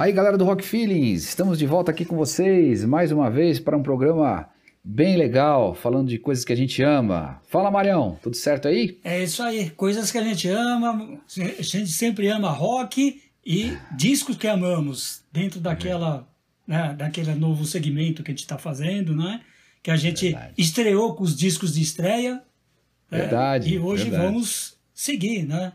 [0.00, 3.76] Aí, galera do Rock Feelings, estamos de volta aqui com vocês mais uma vez para
[3.76, 4.48] um programa
[4.82, 7.38] bem legal, falando de coisas que a gente ama.
[7.46, 8.98] Fala, Marião, tudo certo aí?
[9.04, 14.38] É isso aí, coisas que a gente ama, a gente sempre ama rock e discos
[14.38, 16.26] que amamos, dentro daquela,
[16.66, 19.42] né, daquele novo segmento que a gente está fazendo, né?
[19.82, 20.54] Que a gente verdade.
[20.56, 22.42] estreou com os discos de estreia.
[23.10, 23.68] Né, verdade.
[23.68, 24.24] É, e hoje verdade.
[24.24, 25.74] vamos seguir, né?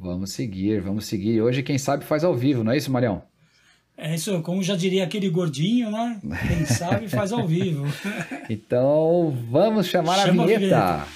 [0.00, 1.42] Vamos seguir, vamos seguir.
[1.42, 3.22] Hoje, quem sabe, faz ao vivo, não é isso, Marião?
[3.96, 6.20] É isso, como já diria aquele gordinho, né?
[6.46, 7.84] Quem sabe faz ao vivo.
[8.48, 10.78] então, vamos chamar Chama a vinheta.
[10.78, 11.08] a vinheta.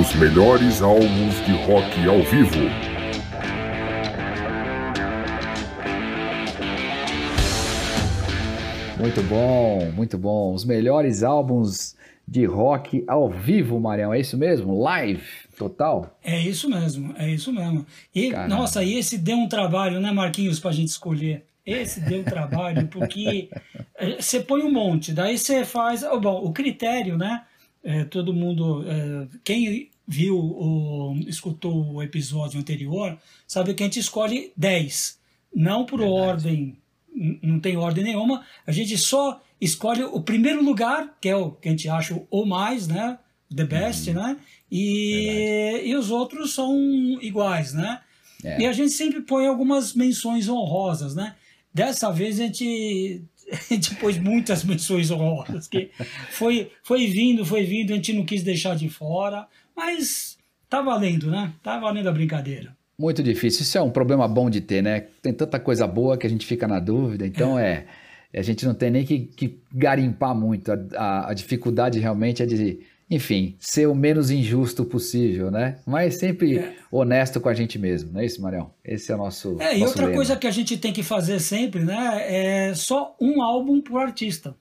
[0.00, 2.96] Os melhores álbuns de rock ao vivo.
[8.98, 10.52] Muito bom, muito bom.
[10.54, 11.94] Os melhores álbuns
[12.26, 14.82] de rock ao vivo, Marião, é isso mesmo?
[14.82, 15.22] Live,
[15.56, 16.18] total?
[16.22, 17.86] É isso mesmo, é isso mesmo.
[18.14, 18.54] E, Caramba.
[18.54, 21.44] nossa, e esse deu um trabalho, né, Marquinhos, pra gente escolher.
[21.64, 23.48] Esse deu um trabalho, porque
[23.96, 26.02] eh, você põe um monte, daí você faz.
[26.04, 27.44] Oh, bom, o critério, né?
[27.82, 28.84] É, todo mundo.
[28.86, 35.18] É, quem viu ou escutou o episódio anterior sabe que a gente escolhe 10.
[35.52, 36.20] Não por Verdade.
[36.20, 36.76] ordem,
[37.42, 38.44] não tem ordem nenhuma.
[38.66, 42.44] A gente só escolhe o primeiro lugar, que é o que a gente acha o
[42.44, 43.18] mais, né?
[43.54, 44.14] The best, uhum.
[44.14, 44.36] né?
[44.70, 46.74] E, e os outros são
[47.20, 48.00] iguais, né?
[48.44, 48.62] É.
[48.62, 51.34] E a gente sempre põe algumas menções honrosas, né?
[51.72, 53.22] Dessa vez a gente,
[53.52, 55.90] a gente pôs muitas menções honrosas, que
[56.30, 60.36] foi, foi vindo, foi vindo, a gente não quis deixar de fora, mas
[60.68, 61.52] tá valendo, né?
[61.62, 62.76] Tá valendo a brincadeira.
[62.98, 63.62] Muito difícil.
[63.62, 65.06] Isso é um problema bom de ter, né?
[65.20, 67.84] Tem tanta coisa boa que a gente fica na dúvida, então é,
[68.32, 70.72] é a gente não tem nem que, que garimpar muito.
[70.72, 75.78] A, a, a, dificuldade realmente é de, enfim, ser o menos injusto possível, né?
[75.86, 76.76] Mas sempre é.
[76.90, 78.72] honesto com a gente mesmo, não é isso, Marião?
[78.84, 79.56] Esse é o nosso.
[79.60, 80.16] É, nosso e outra lema.
[80.16, 82.68] coisa que a gente tem que fazer sempre, né?
[82.68, 84.56] É só um álbum por artista.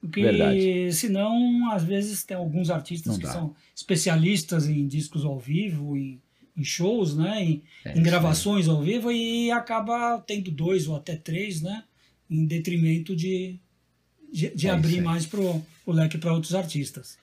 [0.00, 0.92] Porque Verdade.
[0.94, 6.18] senão, às vezes, tem alguns artistas que são especialistas em discos ao vivo, em,
[6.56, 7.44] em shows, né?
[7.44, 11.84] Em, é, em gravações ao vivo, e acaba tendo dois ou até três, né?
[12.30, 13.58] em detrimento de,
[14.32, 17.18] de, de é abrir mais pro, o leque para outros artistas.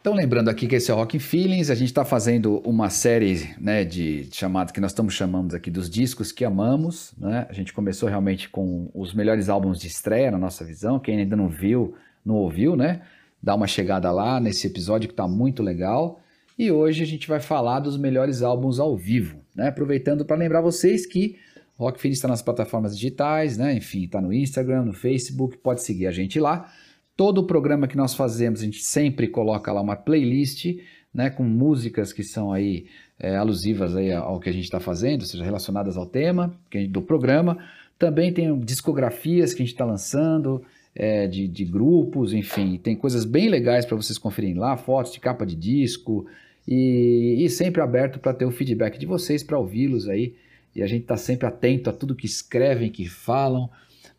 [0.00, 3.52] Então, lembrando aqui que esse é o Rock Feelings, a gente está fazendo uma série
[3.60, 7.12] né, de, chamadas que nós estamos chamando aqui dos discos que amamos.
[7.18, 7.46] Né?
[7.50, 11.00] A gente começou realmente com os melhores álbuns de estreia, na nossa visão.
[11.00, 13.02] Quem ainda não viu, não ouviu, né?
[13.42, 16.20] Dá uma chegada lá nesse episódio que está muito legal.
[16.56, 19.68] E hoje a gente vai falar dos melhores álbuns ao vivo, né?
[19.68, 21.36] Aproveitando para lembrar vocês que
[21.76, 23.74] Rock Feed está nas plataformas digitais, né?
[23.74, 26.70] Enfim, está no Instagram, no Facebook, pode seguir a gente lá.
[27.18, 30.66] Todo o programa que nós fazemos, a gente sempre coloca lá uma playlist,
[31.12, 31.28] né?
[31.28, 32.86] Com músicas que são aí
[33.18, 36.56] é, alusivas aí ao que a gente está fazendo, ou seja, relacionadas ao tema
[36.90, 37.58] do programa.
[37.98, 40.62] Também tem discografias que a gente está lançando,
[40.94, 45.18] é, de, de, grupos, enfim, tem coisas bem legais para vocês conferirem lá, fotos de
[45.18, 46.24] capa de disco,
[46.66, 50.36] e, e sempre aberto para ter o feedback de vocês, para ouvi-los aí
[50.78, 53.68] e a gente está sempre atento a tudo que escrevem, que falam,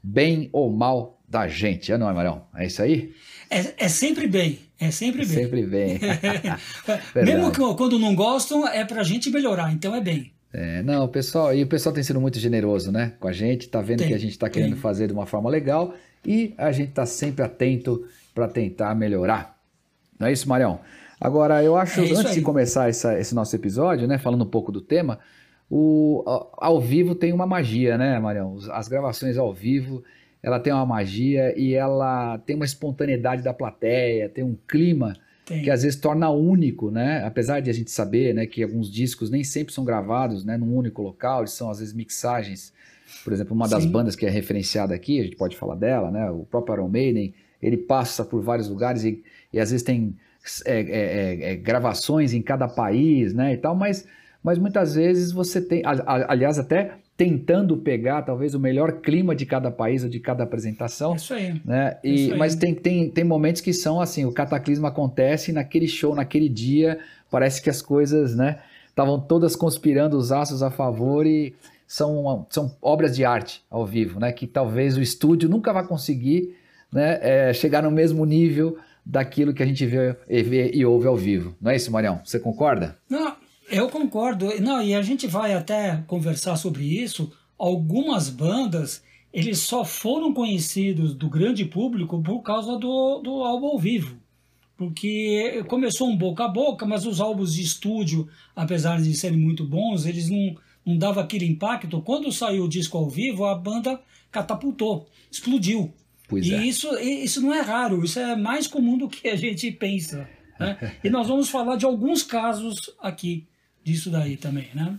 [0.03, 2.43] bem ou mal da gente, é não é, Marão?
[2.55, 3.13] É isso aí?
[3.49, 5.27] É, é sempre bem, é sempre bem.
[5.27, 5.99] Sempre bem.
[7.15, 10.31] Mesmo que, quando não gostam, é para a gente melhorar, então é bem.
[10.51, 13.69] É, não, o pessoal, e o pessoal tem sido muito generoso, né, com a gente,
[13.69, 15.93] tá vendo tem, que a gente está querendo fazer de uma forma legal
[16.25, 18.03] e a gente está sempre atento
[18.33, 19.55] para tentar melhorar.
[20.19, 20.79] Não é isso, Marião?
[21.21, 22.35] Agora, eu acho, é antes aí.
[22.35, 25.19] de começar essa, esse nosso episódio, né, falando um pouco do tema,
[25.69, 26.23] o,
[26.57, 28.57] ao vivo tem uma magia, né, Marião?
[28.71, 30.03] As gravações ao vivo,
[30.41, 35.63] ela tem uma magia e ela tem uma espontaneidade da plateia, tem um clima tem.
[35.63, 37.23] que às vezes torna único, né?
[37.25, 40.75] Apesar de a gente saber, né, que alguns discos nem sempre são gravados, né, num
[40.75, 42.73] único local, eles são às vezes mixagens.
[43.23, 43.91] Por exemplo, uma das Sim.
[43.91, 46.29] bandas que é referenciada aqui, a gente pode falar dela, né?
[46.29, 50.15] O próprio Iron Maiden, ele passa por vários lugares e, e às vezes tem
[50.65, 54.05] é, é, é, é gravações em cada país, né, e tal, mas
[54.43, 59.69] mas muitas vezes você tem, aliás, até tentando pegar talvez o melhor clima de cada
[59.69, 61.17] país ou de cada apresentação.
[61.17, 61.61] Isso aí.
[61.65, 61.97] Né?
[62.01, 62.39] E, Isso aí.
[62.39, 66.97] Mas tem, tem, tem momentos que são assim, o cataclismo acontece naquele show, naquele dia,
[67.29, 71.53] parece que as coisas, né, estavam todas conspirando os astros a favor e
[71.85, 76.55] são, são obras de arte ao vivo, né, que talvez o estúdio nunca vai conseguir
[76.89, 81.17] né, é, chegar no mesmo nível daquilo que a gente vê, vê e ouve ao
[81.17, 81.53] vivo.
[81.59, 82.21] Não é isso, Marião?
[82.23, 82.95] Você concorda?
[83.09, 83.35] Não,
[83.69, 84.59] eu concordo.
[84.61, 87.31] Não, e a gente vai até conversar sobre isso.
[87.57, 93.79] Algumas bandas, eles só foram conhecidos do grande público por causa do, do álbum ao
[93.79, 94.17] vivo.
[94.77, 99.65] Porque começou um boca a boca, mas os álbuns de estúdio, apesar de serem muito
[99.65, 100.55] bons, eles não,
[100.85, 102.01] não dava aquele impacto.
[102.01, 103.99] Quando saiu o disco ao vivo, a banda
[104.31, 105.93] catapultou, explodiu.
[106.29, 106.63] Pois e é.
[106.63, 110.29] isso, isso não é raro, isso é mais comum do que a gente pensa.
[110.57, 110.95] Né?
[111.03, 113.45] e nós vamos falar de alguns casos aqui
[113.83, 114.97] disso daí também, né?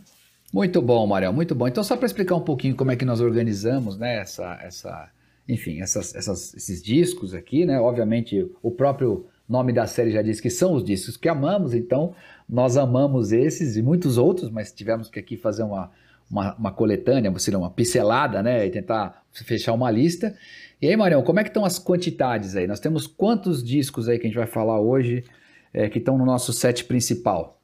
[0.52, 1.68] Muito bom, Mariel, muito bom.
[1.68, 5.08] Então, só para explicar um pouquinho como é que nós organizamos, né, essa, essa,
[5.48, 7.78] enfim, essas, essas, esses discos aqui, né?
[7.78, 12.14] Obviamente, o próprio nome da série já diz que são os discos que amamos, então
[12.48, 15.90] nós amamos esses e muitos outros, mas tivemos que aqui fazer uma,
[16.28, 18.66] uma, uma coletânea, seria uma pincelada, né?
[18.66, 20.34] E tentar fechar uma lista.
[20.82, 22.66] E aí, Marião, como é que estão as quantidades aí?
[22.66, 25.24] Nós temos quantos discos aí que a gente vai falar hoje
[25.72, 27.59] é, que estão no nosso set principal?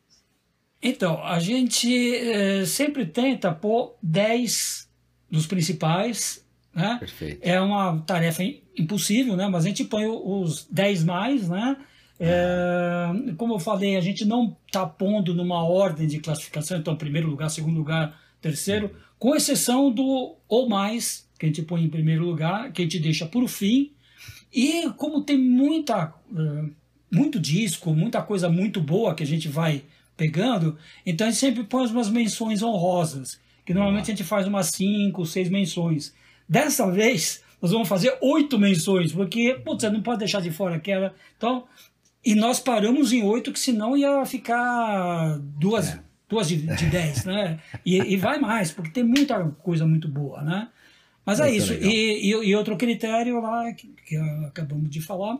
[0.82, 4.88] Então, a gente é, sempre tenta pôr 10
[5.30, 6.44] dos principais.
[6.74, 6.96] Né?
[6.98, 7.40] Perfeito.
[7.42, 8.42] É uma tarefa
[8.76, 9.48] impossível, né?
[9.48, 11.48] mas a gente põe os 10 mais.
[11.48, 11.76] Né?
[12.20, 17.28] É, como eu falei, a gente não está pondo numa ordem de classificação, então, primeiro
[17.28, 22.24] lugar, segundo lugar, terceiro, com exceção do ou mais, que a gente põe em primeiro
[22.24, 23.92] lugar, que a gente deixa por fim.
[24.52, 26.14] E como tem muita,
[27.10, 29.82] muito disco, muita coisa muito boa que a gente vai
[30.16, 34.68] pegando, então a gente sempre põe umas menções honrosas, que normalmente a gente faz umas
[34.68, 36.14] cinco, seis menções.
[36.48, 40.76] Dessa vez, nós vamos fazer oito menções, porque, putz, você não pode deixar de fora
[40.76, 41.14] aquela.
[41.36, 41.64] Então,
[42.24, 46.00] e nós paramos em oito, que senão ia ficar duas, é.
[46.28, 47.58] duas de, de dez, né?
[47.84, 50.68] E, e, vai mais, porque tem muita coisa muito boa, né?
[51.24, 51.74] Mas é, é isso.
[51.74, 54.16] E, e, e, outro critério lá, que, que
[54.46, 55.38] acabamos de falar,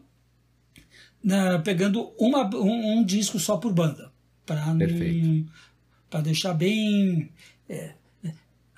[1.22, 4.15] né, pegando uma, um, um disco só por banda
[4.46, 7.30] para deixar bem.
[7.68, 7.92] É,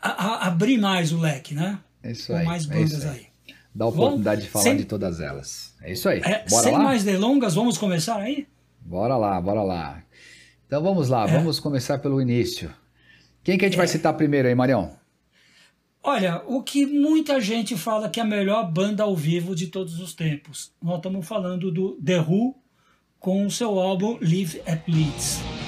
[0.01, 1.79] a, a, abrir mais o leque, né?
[2.03, 2.45] É isso aí.
[2.45, 3.17] Com mais bandas é aí.
[3.17, 3.55] aí.
[3.75, 5.75] Dá a oportunidade Bom, de falar sem, de todas elas.
[5.83, 6.21] É isso aí.
[6.21, 6.79] É, bora sem lá?
[6.79, 8.49] mais delongas, vamos começar aí?
[8.81, 10.03] Bora lá, bora lá.
[10.67, 11.33] Então vamos lá, é.
[11.33, 12.75] vamos começar pelo início.
[13.45, 13.89] Quem que a gente vai é.
[13.89, 14.97] citar primeiro aí, Marião?
[16.03, 20.01] Olha, o que muita gente fala que é a melhor banda ao vivo de todos
[20.01, 20.73] os tempos.
[20.83, 22.55] Nós estamos falando do The Who
[23.19, 25.68] com o seu álbum Live at Leeds.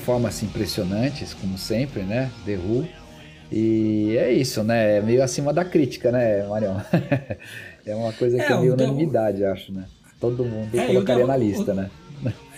[0.00, 2.30] Performances impressionantes, como sempre, né?
[2.46, 2.88] The Who.
[3.52, 4.98] E é isso, né?
[4.98, 6.80] É meio acima da crítica, né, Marião?
[7.84, 9.52] é uma coisa que é, é meio unanimidade, Who...
[9.52, 9.84] acho, né?
[10.18, 11.74] Todo mundo é, colocaria na lista, o...
[11.74, 11.90] né?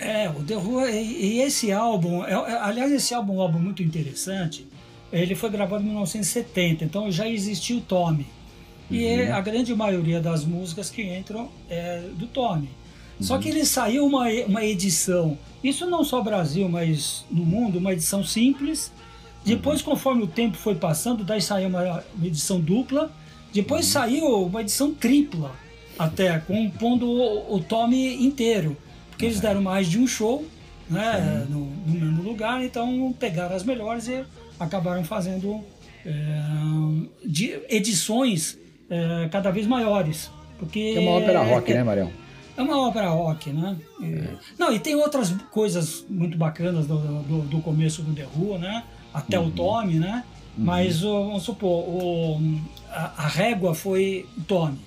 [0.00, 3.41] É, o The Who, e, e esse álbum, é, é, aliás, esse álbum é um
[3.41, 4.67] álbum muito interessante.
[5.12, 8.27] Ele foi gravado em 1970, então já existiu o Tommy.
[8.91, 9.35] E uhum.
[9.35, 12.69] a grande maioria das músicas que entram é do Tommy.
[13.23, 17.79] Só que ele saiu uma, uma edição, isso não só no Brasil, mas no mundo,
[17.79, 18.93] uma edição simples.
[19.45, 19.93] Depois, uhum.
[19.93, 23.11] conforme o tempo foi passando, daí saiu uma, uma edição dupla.
[23.53, 23.93] Depois uhum.
[23.93, 25.55] saiu uma edição tripla,
[25.99, 28.77] até, compondo o, o Tommy inteiro.
[29.11, 30.45] Porque eles deram mais de um show
[30.91, 34.25] né, no, no, mesmo lugar, então pegaram as melhores e
[34.58, 35.63] acabaram fazendo
[36.05, 36.13] é,
[37.69, 38.58] edições
[38.91, 40.31] é, cada vez maiores.
[40.58, 42.21] Porque é uma ópera rock, é, né, Marião?
[42.56, 43.77] É uma ópera rock, né?
[44.03, 44.35] É.
[44.59, 48.85] Não, e tem outras coisas muito bacanas do, do, do começo do The Who, né?
[49.13, 49.49] Até uhum.
[49.49, 50.25] o Tommy, né?
[50.56, 50.65] Uhum.
[50.65, 54.79] Mas, vamos supor, o, a, a, régua foi o Tommy.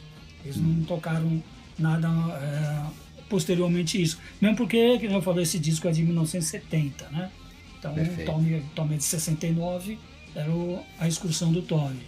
[0.44, 0.64] Eles uhum.
[0.64, 1.44] não tocaram
[1.78, 2.82] nada é,
[3.28, 4.20] posteriormente isso.
[4.40, 7.32] Mesmo porque, como eu falei, esse disco é de 1970, né?
[7.80, 10.00] Então, o Tommy, Tommy é de 69,
[10.36, 12.02] era o, a excursão do Tommy.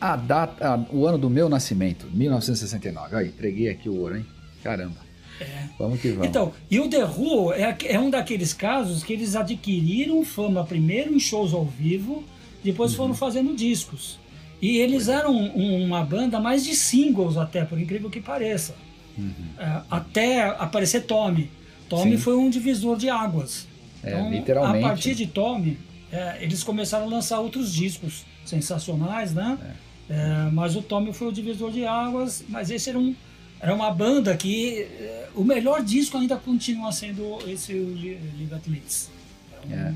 [0.00, 3.16] A data, o ano do meu nascimento, 1969.
[3.16, 4.26] Aí, entreguei aqui o ouro, hein?
[4.66, 5.06] Caramba.
[5.40, 5.64] É.
[5.78, 6.26] Vamos que vamos.
[6.26, 11.14] Então, e o The Who é, é, um daqueles casos que eles adquiriram fama primeiro
[11.14, 12.24] em shows ao vivo,
[12.64, 12.96] depois uhum.
[12.96, 14.18] foram fazendo discos.
[14.60, 18.74] E eles eram uma banda mais de singles até, por incrível que pareça.
[19.18, 19.32] Uhum.
[19.58, 21.50] É, até aparecer Tommy.
[21.88, 22.18] Tommy Sim.
[22.18, 23.66] foi um divisor de águas.
[24.02, 24.84] É, então, literalmente.
[24.84, 25.78] A partir de Tommy,
[26.10, 29.58] é, eles começaram a lançar outros discos sensacionais, né?
[29.82, 29.86] É.
[30.08, 33.14] É, mas o Tommy foi o divisor de águas, mas esse era um
[33.60, 39.10] era uma banda que eh, o melhor disco ainda continua sendo esse Live at Leeds.
[39.70, 39.92] É.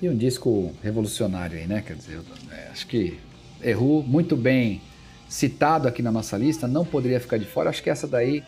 [0.00, 1.82] E um disco revolucionário aí, né?
[1.86, 3.18] Quer dizer, é, acho que
[3.62, 4.80] errou muito bem
[5.28, 7.68] citado aqui na nossa lista, não poderia ficar de fora.
[7.68, 8.42] Acho que essa daí,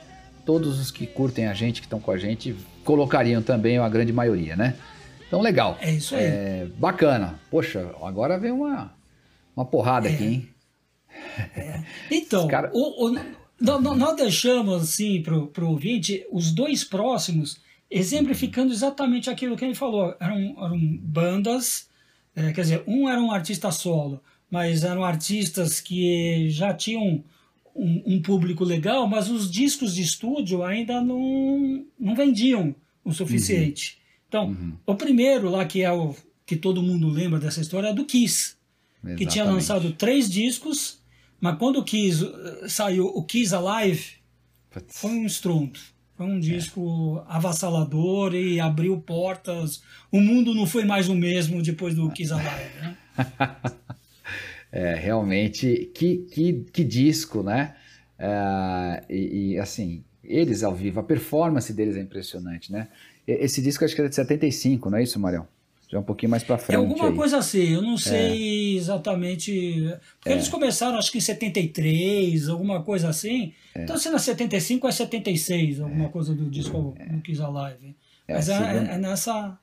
[0.46, 4.12] todos os que curtem a gente, que estão com a gente, colocariam também a grande
[4.12, 4.76] maioria, né?
[5.26, 5.76] Então, legal.
[5.80, 6.24] É isso aí.
[6.24, 7.38] É, bacana.
[7.50, 8.92] Poxa, agora vem uma,
[9.54, 10.12] uma porrada é.
[10.14, 10.48] aqui, hein?
[11.56, 11.82] É.
[12.10, 12.70] Então, cara...
[12.72, 13.18] o, o,
[13.60, 20.14] nós deixamos assim para o ouvinte os dois próximos exemplificando exatamente aquilo que ele falou.
[20.20, 21.88] Eram, eram bandas,
[22.34, 27.24] é, quer dizer, um era um artista solo, mas eram artistas que já tinham
[27.74, 32.74] um, um, público legal, mas os discos de estúdio ainda não, não vendiam
[33.04, 33.98] o suficiente.
[33.98, 34.24] Uhum.
[34.28, 34.72] Então, uhum.
[34.86, 36.14] o primeiro lá, que é o
[36.46, 38.54] que todo mundo lembra dessa história, é do Kiss,
[39.02, 39.18] Exatamente.
[39.18, 40.99] que tinha lançado três discos,
[41.40, 44.16] mas quando o Kiss uh, saiu, o Kiss Alive,
[44.70, 44.98] Putz.
[44.98, 45.78] foi um estrondo.
[46.16, 47.34] Foi um disco é.
[47.34, 49.82] avassalador e abriu portas.
[50.12, 52.96] O mundo não foi mais o mesmo depois do Kiss Alive, né?
[54.70, 57.74] é, realmente, que, que, que disco, né?
[58.18, 62.88] É, e, e, assim, eles ao vivo, a performance deles é impressionante, né?
[63.26, 65.48] Esse disco acho que é de 75, não é isso, Marião?
[65.90, 66.76] Já um pouquinho mais para frente.
[66.76, 67.16] É alguma aí.
[67.16, 68.76] coisa assim, eu não sei é.
[68.76, 69.98] exatamente.
[70.20, 70.32] Porque é.
[70.32, 73.52] eles começaram acho que em 73, alguma coisa assim.
[73.74, 73.82] É.
[73.82, 77.06] Então, se não é 75, é 76, alguma coisa do disco é.
[77.06, 77.96] do Kiss Alive.
[78.28, 79.58] É, Mas é, é, é nessa.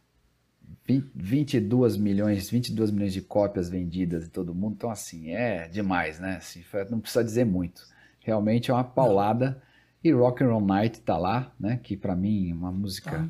[1.16, 4.74] 22 milhões, 22 milhões de cópias vendidas de todo mundo.
[4.78, 6.38] Então, assim, é demais, né?
[6.38, 7.84] Assim, não precisa dizer muito.
[8.20, 9.52] Realmente é uma paulada.
[9.52, 9.68] Não.
[10.04, 11.80] E Rock and Roll Night tá lá, né?
[11.82, 13.12] Que para mim é uma música.
[13.12, 13.30] Tá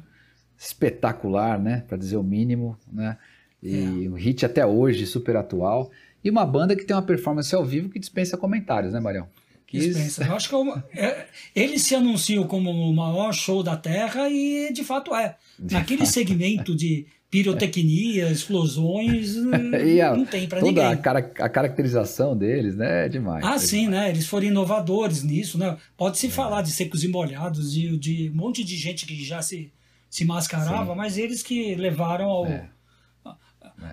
[0.58, 1.84] espetacular, né?
[1.88, 3.18] Para dizer o mínimo, né?
[3.62, 4.10] E é.
[4.10, 5.92] o hit até hoje, super atual.
[6.24, 9.28] E uma banda que tem uma performance ao vivo que dispensa comentários, né, Marião?
[9.72, 10.24] Dispensa.
[10.24, 14.30] Eu acho que é uma, é, eles se anunciam como o maior show da Terra
[14.30, 15.36] e de fato é.
[15.60, 16.14] De Naquele fato.
[16.14, 19.36] segmento de pirotecnia, explosões,
[20.02, 20.96] a, não tem para ninguém.
[20.96, 23.44] Toda a, a, caracterização deles, né, é demais.
[23.46, 24.04] Ah, é sim, demais.
[24.04, 24.10] né?
[24.12, 25.78] Eles foram inovadores nisso, né?
[25.98, 26.30] Pode-se é.
[26.30, 29.70] falar de secos e molhados, de, de um monte de gente que já se
[30.18, 30.98] se mascarava, Sim.
[30.98, 32.70] mas eles que levaram ao, é.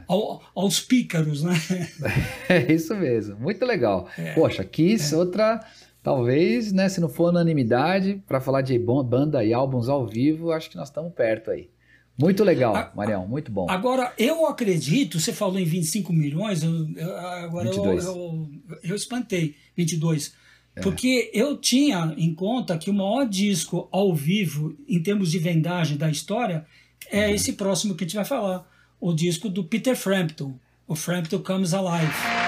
[0.09, 1.53] Ao, aos pícaros, né?
[2.49, 4.09] É isso mesmo, muito legal.
[4.17, 4.33] É.
[4.33, 5.19] Poxa, Kiss, é.
[5.19, 5.61] outra,
[6.03, 10.71] talvez, né, se não for unanimidade, para falar de banda e álbuns ao vivo, acho
[10.71, 11.69] que nós estamos perto aí.
[12.19, 13.69] Muito legal, a, Marião, muito bom.
[13.69, 18.05] Agora, eu acredito, você falou em 25 milhões, eu, agora 22.
[18.07, 18.49] Eu, eu,
[18.83, 20.33] eu espantei, 22.
[20.77, 20.81] É.
[20.81, 25.97] Porque eu tinha em conta que o maior disco ao vivo, em termos de vendagem
[25.97, 26.67] da história,
[27.11, 27.35] é uhum.
[27.35, 28.69] esse próximo que a gente vai falar.
[29.01, 32.44] O disco do Peter Frampton, o Frampton Comes Alive.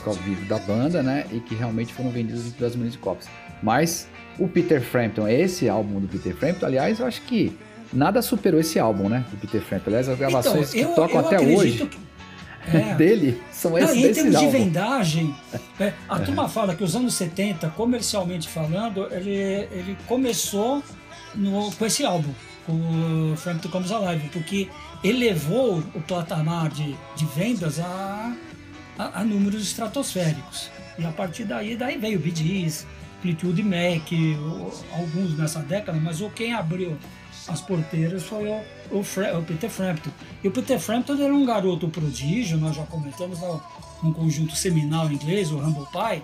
[0.00, 1.26] Disco ao vivo da banda, né?
[1.30, 3.28] E que realmente foram vendidos 22 milhões de cópias.
[3.62, 7.56] Mas o Peter Frampton, esse álbum do Peter Frampton, aliás, eu acho que
[7.92, 9.24] nada superou esse álbum, né?
[9.30, 9.90] Do Peter Frampton.
[9.90, 11.86] Aliás, as gravações então, eu, que tocam até hoje.
[11.86, 12.10] Que...
[12.62, 12.94] É.
[12.94, 14.50] dele são esses Não, Em termos álbum.
[14.50, 15.34] de vendagem,
[15.80, 16.22] é, a é.
[16.22, 20.82] turma fala que os anos 70, comercialmente falando, ele, ele começou
[21.34, 22.30] no, com esse álbum,
[22.66, 24.68] com o Frampton Comes Alive, porque
[25.02, 28.36] elevou o patamar de, de vendas a,
[29.00, 30.70] a, a, números estratosféricos.
[30.98, 32.86] E a partir daí, daí veio o Gees,
[33.22, 34.10] Fleetwood Mac,
[34.92, 36.96] alguns nessa década, mas o quem abriu
[37.48, 40.10] as porteiras foi o, o, o, Peter Frampton.
[40.44, 43.62] E o Peter Frampton era um garoto prodígio, nós já comentamos no,
[44.02, 46.22] num conjunto seminal inglês, o Humble Pie,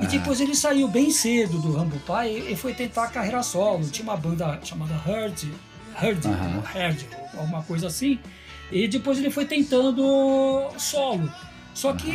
[0.00, 3.86] e depois ele saiu bem cedo do Humble Pie e foi tentar a carreira solo.
[3.88, 5.44] Tinha uma banda chamada Hurt,
[6.00, 6.62] Herd, uhum.
[6.74, 8.18] Herd, alguma coisa assim.
[8.72, 11.30] E depois ele foi tentando solo.
[11.74, 12.10] Só que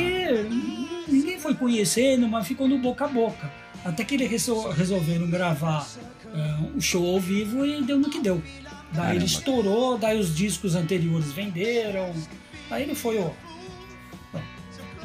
[1.07, 3.51] ninguém foi conhecendo, mas ficou no boca a boca.
[3.83, 4.29] Até que eles
[4.75, 5.87] resolveram gravar
[6.25, 8.41] uh, um show ao vivo e deu no que deu.
[8.91, 9.15] Daí Caramba.
[9.15, 12.11] ele estourou, daí os discos anteriores venderam.
[12.69, 13.31] Aí ele foi o.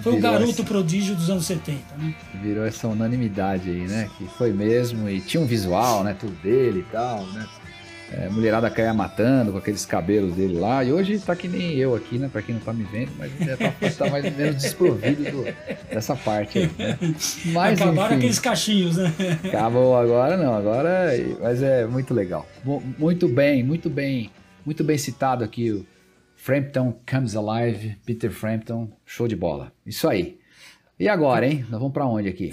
[0.02, 0.64] Foi Virou o garoto essa...
[0.64, 2.14] prodígio dos anos 70, né?
[2.40, 4.08] Virou essa unanimidade aí, né?
[4.16, 6.16] Que foi mesmo, e tinha um visual, né?
[6.18, 7.46] Tudo dele e tal, né?
[8.12, 10.82] É, mulherada caia matando com aqueles cabelos dele lá.
[10.82, 12.28] E hoje tá que nem eu aqui, né?
[12.30, 15.44] Pra quem não tá me vendo, mas já tá, tá mais ou menos desprovido do,
[15.88, 16.98] dessa parte aí, né?
[17.46, 19.12] Mas, Acabaram enfim, aqueles cachinhos, né?
[19.44, 21.10] Acabou agora, não, agora.
[21.40, 22.46] Mas é muito legal.
[22.98, 24.30] Muito bem, muito bem,
[24.66, 25.86] muito bem citado aqui o
[26.34, 29.72] Frampton Comes Alive, Peter Frampton, show de bola.
[29.86, 30.38] Isso aí.
[30.98, 31.64] E agora, hein?
[31.70, 32.52] Nós vamos para onde aqui?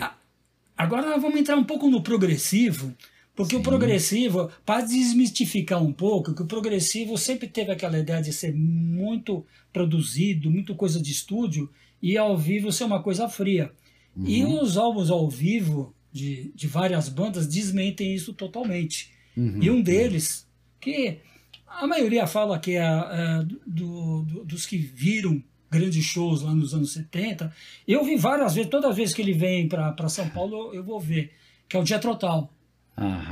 [0.78, 2.94] Agora nós vamos entrar um pouco no progressivo
[3.38, 3.62] Porque Sim.
[3.62, 8.52] o progressivo, para desmistificar um pouco, que o progressivo sempre teve aquela ideia de ser
[8.52, 11.70] muito produzido, muito coisa de estúdio,
[12.02, 13.72] e ao vivo ser uma coisa fria.
[14.16, 14.28] Uhum.
[14.28, 19.12] E os álbuns ao vivo de, de várias bandas desmentem isso totalmente.
[19.38, 19.62] Uhum.
[19.62, 20.48] E um deles,
[20.82, 21.20] que
[21.68, 26.74] a maioria fala que é, é do, do, dos que viram grandes shows lá nos
[26.74, 27.54] anos 70,
[27.88, 31.00] eu vi várias vezes, todas as vezes que ele vem para São Paulo, eu vou
[31.00, 31.34] ver,
[31.70, 32.52] que é o Dia Total.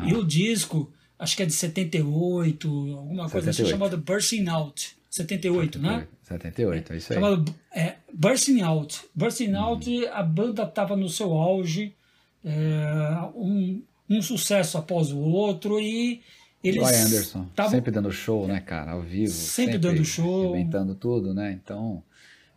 [0.05, 3.61] E o disco, acho que é de 78, alguma coisa 78.
[3.61, 4.95] assim, chamado Bursting Out.
[5.09, 6.07] 78, 78 né?
[6.23, 7.19] 78, é isso aí.
[7.19, 9.01] Chamado é, Bursting Out.
[9.15, 9.59] Bursting uhum.
[9.59, 11.95] Out, a banda estava no seu auge,
[12.43, 16.21] é, um, um sucesso após o outro e
[16.63, 19.31] eles Roy Anderson, tavam, sempre dando show, né, cara, ao vivo.
[19.31, 20.55] Sempre, sempre dando show.
[20.55, 21.51] Inventando tudo, né?
[21.51, 22.03] Então,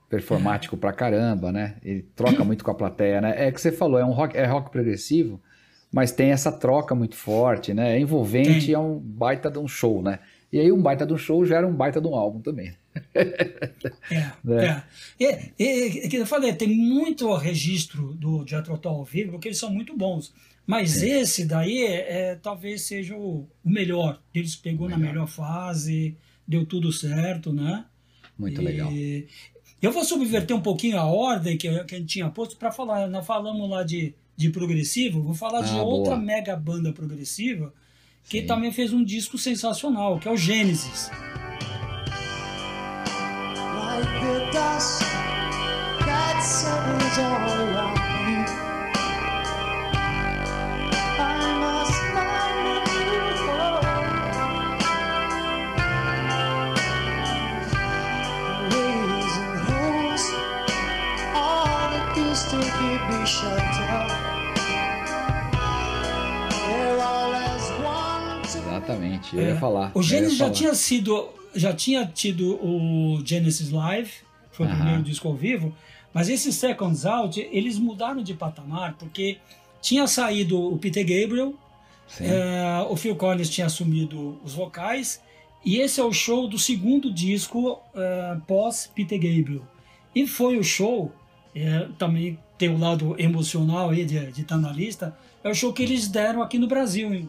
[0.09, 0.79] performático é.
[0.79, 1.77] pra caramba, né?
[1.85, 3.35] Ele troca muito com a plateia, né?
[3.37, 5.41] É que você falou, é um rock, é rock progressivo,
[5.93, 7.97] mas tem essa troca muito forte, né?
[7.97, 8.75] É envolvente, tem.
[8.75, 10.19] é um baita de um show, né?
[10.53, 12.75] E aí um baita de um show gera um baita de um álbum também.
[13.15, 13.25] é,
[14.45, 14.83] né?
[15.21, 15.53] é.
[15.59, 19.97] E, e, eu falei, tem muito registro do Tull ao vivo, porque eles são muito
[19.97, 20.33] bons.
[20.67, 21.21] Mas é.
[21.21, 24.21] esse daí é, talvez seja o, o melhor.
[24.35, 25.01] Eles pegou melhor.
[25.01, 26.17] na melhor fase,
[26.47, 27.85] deu tudo certo, né?
[28.39, 28.93] Muito e, legal.
[29.81, 33.07] Eu vou subverter um pouquinho a ordem que, que a gente tinha posto para falar.
[33.07, 36.25] Nós falamos lá de, de progressivo, vou falar ah, de outra boa.
[36.25, 37.75] mega banda progressiva
[38.29, 38.47] que Sim.
[38.47, 41.11] também fez um disco sensacional, que é o Gênesis.
[47.75, 48.08] Like
[68.89, 69.49] Exatamente, eu é.
[69.51, 69.93] ia falar.
[69.95, 74.11] O Genesis já tinha sido, já tinha tido o Genesis Live,
[74.51, 75.75] foi o primeiro disco ao vivo,
[76.13, 79.39] mas esses Seconds Out, eles mudaram de patamar, porque
[79.81, 81.55] tinha saído o Peter Gabriel,
[82.21, 85.21] é, o Phil Collins tinha assumido os vocais,
[85.65, 89.63] e esse é o show do segundo disco é, pós Peter Gabriel.
[90.15, 91.13] E foi o show,
[91.55, 95.73] é, também tem o lado emocional aí de, de estar na lista, é o show
[95.73, 97.29] que eles deram aqui no Brasil.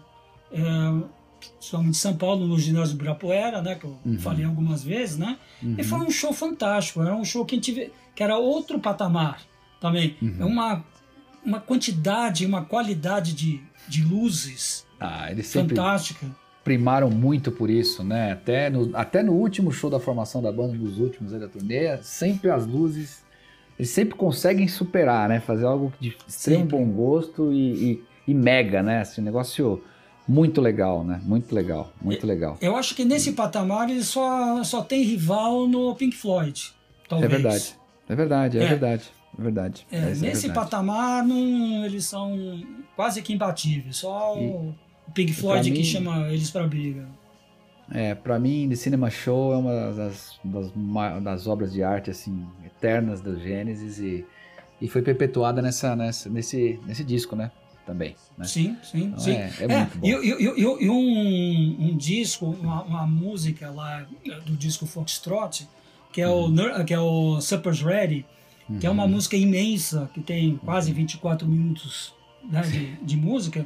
[1.47, 4.19] Principalmente em São Paulo, no ginásio do Ibirapuera, né, que eu uhum.
[4.19, 5.37] falei algumas vezes, né?
[5.61, 5.75] Uhum.
[5.77, 9.41] E foi um show fantástico, era um show que a gente que era outro patamar
[9.79, 10.17] também.
[10.21, 10.35] Uhum.
[10.39, 10.83] É uma
[11.45, 16.27] uma quantidade, uma qualidade de, de luzes ah, eles sempre fantástica.
[16.63, 18.33] Primaram muito por isso, né?
[18.33, 21.97] Até no, até no último show da formação da banda, dos últimos aí da turnê,
[22.03, 23.23] sempre as luzes,
[23.77, 25.39] eles sempre conseguem superar, né?
[25.39, 28.99] Fazer algo de extremo bom gosto e, e, e mega, né?
[29.01, 29.81] Assim, um negócio
[30.29, 31.19] muito legal, né?
[31.23, 32.55] Muito legal, muito legal.
[32.61, 36.71] Eu acho que nesse patamar ele só, só tem rival no Pink Floyd.
[37.07, 37.31] Talvez.
[37.31, 37.75] É verdade,
[38.07, 38.67] é verdade, é, é.
[38.67, 39.03] verdade.
[39.37, 39.87] É verdade.
[39.91, 40.53] É, nesse é verdade.
[40.53, 42.37] patamar não, eles são
[42.95, 43.97] quase que imbatíveis.
[43.97, 44.75] Só e, o
[45.15, 47.07] Pink Floyd que chama eles para briga.
[47.91, 50.73] É, para mim, The Cinema Show é uma das, das,
[51.23, 54.23] das, obras de arte assim eternas do Gênesis e,
[54.79, 57.49] e foi perpetuada nessa, nessa, nesse, nesse disco, né?
[57.89, 58.15] Também.
[58.37, 58.45] Né?
[58.45, 59.31] Sim, sim, então, sim.
[59.31, 60.07] É, é, é muito bom.
[60.07, 64.05] E, e, e, e um, um, disco, uma, uma, música lá
[64.45, 65.67] do disco Foxtrot,
[66.13, 66.53] que é, uhum.
[66.53, 68.27] o, que é o Supper's Ready,
[68.69, 68.77] uhum.
[68.77, 69.09] que é uma uhum.
[69.09, 72.13] música imensa, que tem quase 24 minutos
[72.47, 73.65] né, de, de, música,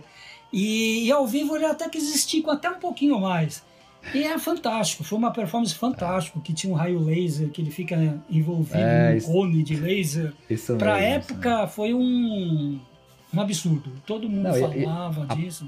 [0.54, 3.62] e, e, ao vivo ele até que existia com até um pouquinho mais.
[4.14, 8.22] E é fantástico, foi uma performance fantástica, que tinha um raio laser, que ele fica
[8.30, 10.34] envolvido é, num cone de laser.
[10.78, 11.68] Para a época né?
[11.68, 12.80] foi um
[13.34, 13.92] um absurdo.
[14.06, 15.68] Todo mundo Não, falava e, disso.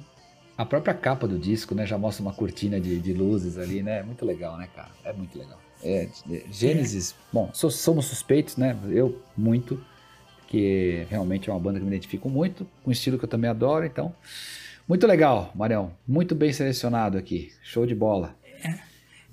[0.57, 3.81] A, a, própria capa do disco, né, já mostra uma cortina de, de luzes ali,
[3.81, 3.99] né?
[3.99, 4.91] É muito legal, né, cara?
[5.03, 5.59] É muito legal.
[5.83, 7.15] É, é Gênesis, é.
[7.33, 8.77] bom, so, somos suspeitos, né?
[8.89, 9.83] Eu muito,
[10.47, 13.49] que realmente é uma banda que me identifico muito, com um estilo que eu também
[13.49, 14.13] adoro, então.
[14.87, 15.91] Muito legal, Marião.
[16.07, 17.51] Muito bem selecionado aqui.
[17.63, 18.35] Show de bola.
[18.63, 18.79] É,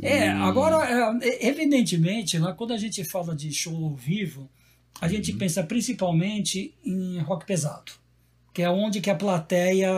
[0.01, 0.07] e...
[0.07, 4.49] é agora, é, evidentemente, lá quando a gente fala de show ao vivo,
[4.99, 5.11] a uhum.
[5.11, 8.02] gente pensa principalmente em rock pesado
[8.53, 9.91] que é onde que a plateia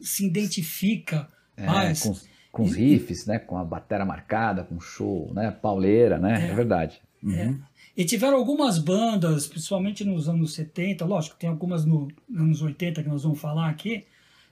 [0.00, 2.02] se identifica é, mais.
[2.02, 2.14] Com,
[2.52, 3.38] com os riffs, né?
[3.38, 5.50] Com a bateria marcada, com show, né?
[5.50, 6.48] Pauleira, né?
[6.48, 7.00] É, é verdade.
[7.22, 7.34] Uhum.
[7.34, 7.54] É.
[7.96, 13.02] E tiveram algumas bandas, principalmente nos anos 70, lógico, tem algumas nos no anos 80
[13.02, 14.04] que nós vamos falar aqui,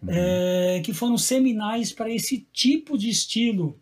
[0.02, 0.08] uhum.
[0.10, 3.78] é, que foram seminais para esse tipo de estilo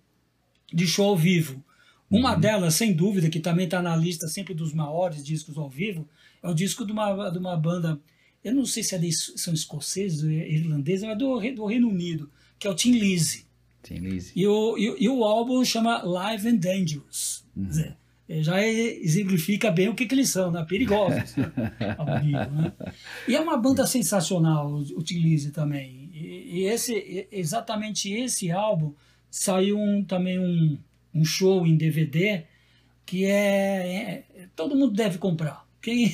[0.70, 1.64] de show ao vivo.
[2.10, 2.40] Uma uhum.
[2.40, 6.06] delas, sem dúvida, que também está na lista sempre dos maiores discos ao vivo,
[6.42, 7.98] é o disco de uma, de uma banda
[8.44, 12.66] eu não sei se é de, são escoceses, irlandeses, mas do, do Reino Unido, que
[12.66, 13.46] é o Tim Lizzy.
[13.82, 14.32] Tim Lizzy.
[14.36, 17.44] E o, e, e, o álbum chama Live and Dangerous.
[17.56, 17.64] Uhum.
[17.64, 17.96] Dizer,
[18.28, 20.64] já exemplifica bem o que, que eles são, né?
[20.68, 21.50] perigosos né?
[22.22, 22.62] vivo.
[22.62, 22.72] Né?
[23.28, 26.10] E é uma banda sensacional, o Tim Lizzy também.
[26.12, 28.92] E, e, esse, exatamente esse álbum
[29.30, 30.78] saiu um, também um,
[31.14, 32.44] um show em DVD
[33.06, 35.63] que é, é todo mundo deve comprar.
[35.84, 36.10] Quem,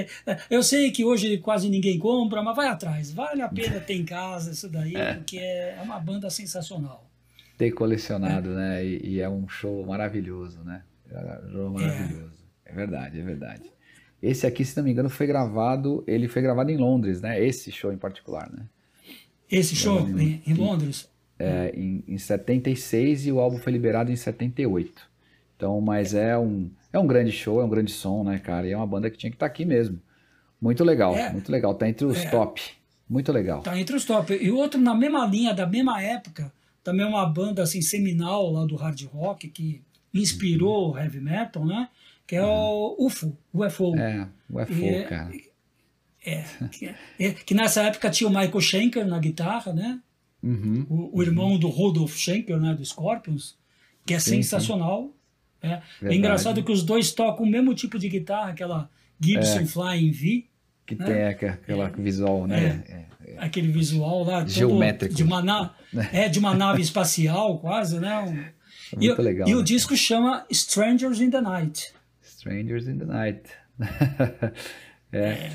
[0.48, 3.12] eu sei que hoje quase ninguém compra, mas vai atrás.
[3.12, 5.12] Vale a pena ter em casa isso daí, é.
[5.12, 7.06] porque é uma banda sensacional.
[7.58, 8.54] Ter colecionado, é.
[8.54, 8.86] né?
[8.86, 10.82] E, e, é um show maravilhoso, né?
[11.10, 12.38] É um show maravilhoso.
[12.64, 12.72] É.
[12.72, 13.70] é verdade, é verdade.
[14.22, 16.02] Esse aqui, se não me engano, foi gravado.
[16.06, 17.44] Ele foi gravado em Londres, né?
[17.44, 18.64] Esse show em particular, né?
[19.50, 21.10] Esse show em, em Londres?
[21.38, 25.02] É, em, em 76 e o álbum foi liberado em 78.
[25.56, 28.66] Então, mas é um, é um grande show, é um grande som, né, cara?
[28.66, 30.00] E é uma banda que tinha que estar tá aqui mesmo.
[30.60, 31.74] Muito legal, é, muito legal.
[31.74, 32.60] Tá entre os é, top.
[33.08, 33.62] Muito legal.
[33.62, 34.34] Tá entre os top.
[34.34, 38.76] E outro na mesma linha, da mesma época, também uma banda assim seminal lá do
[38.76, 41.88] hard rock que inspirou o heavy metal, né?
[42.26, 43.06] Que é o uhum.
[43.06, 43.96] UFO, UFO.
[43.96, 45.30] É, UFO, e, cara.
[46.24, 50.00] É, que, é, que, nessa época tinha o Michael Schenker na guitarra, né?
[50.42, 51.58] Uhum, o, o, irmão uhum.
[51.58, 52.74] do Rudolf Schenker, né?
[52.74, 53.56] Do Scorpions,
[54.04, 55.04] que é sim, sensacional.
[55.04, 55.12] Sim.
[55.62, 58.88] É, é engraçado que os dois tocam o mesmo tipo de guitarra, aquela
[59.20, 60.44] Gibson é, Flying V.
[60.86, 61.04] Que né?
[61.04, 62.82] tem aquela é, visual, né?
[62.88, 64.46] É, é, aquele visual lá.
[64.46, 65.14] Geométrico.
[65.14, 65.74] De uma, na,
[66.12, 68.18] é, de uma nave espacial, quase, né?
[68.20, 69.48] Um, muito e, legal.
[69.48, 69.56] E né?
[69.56, 71.92] o disco chama Strangers in the Night.
[72.22, 73.42] Strangers in the Night.
[75.10, 75.52] É, é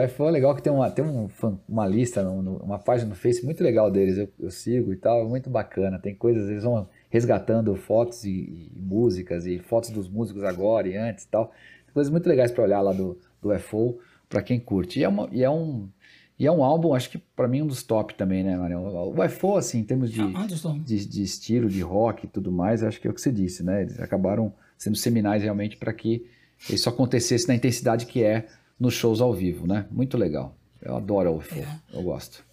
[0.00, 1.28] é legal que tem uma, tem um,
[1.68, 5.50] uma lista, uma página no Face muito legal deles, eu, eu sigo e tal, muito
[5.50, 5.98] bacana.
[5.98, 10.96] Tem coisas, eles vão resgatando fotos e, e, músicas e fotos dos músicos agora e
[10.96, 11.52] antes e tal.
[11.92, 14.98] Coisas muito legais para olhar lá do, do FO para quem curte.
[14.98, 15.88] E é, uma, e é um
[16.36, 18.84] e é um álbum, acho que para mim um dos top também, né, Marião?
[18.84, 20.44] O FO, assim, em termos de, ah,
[20.84, 23.62] de, de, estilo, de rock e tudo mais, acho que é o que você disse,
[23.62, 23.82] né?
[23.82, 26.26] Eles acabaram sendo seminais realmente para que
[26.68, 29.86] isso acontecesse na intensidade que é nos shows ao vivo, né?
[29.88, 30.56] Muito legal.
[30.82, 31.78] Eu adoro o FO, é.
[31.92, 32.44] eu gosto.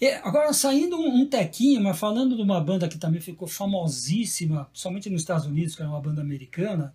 [0.00, 4.68] É, agora, saindo um, um, tequinho, mas falando de uma banda que também ficou famosíssima,
[4.72, 6.94] somente nos Estados Unidos, que era uma banda americana,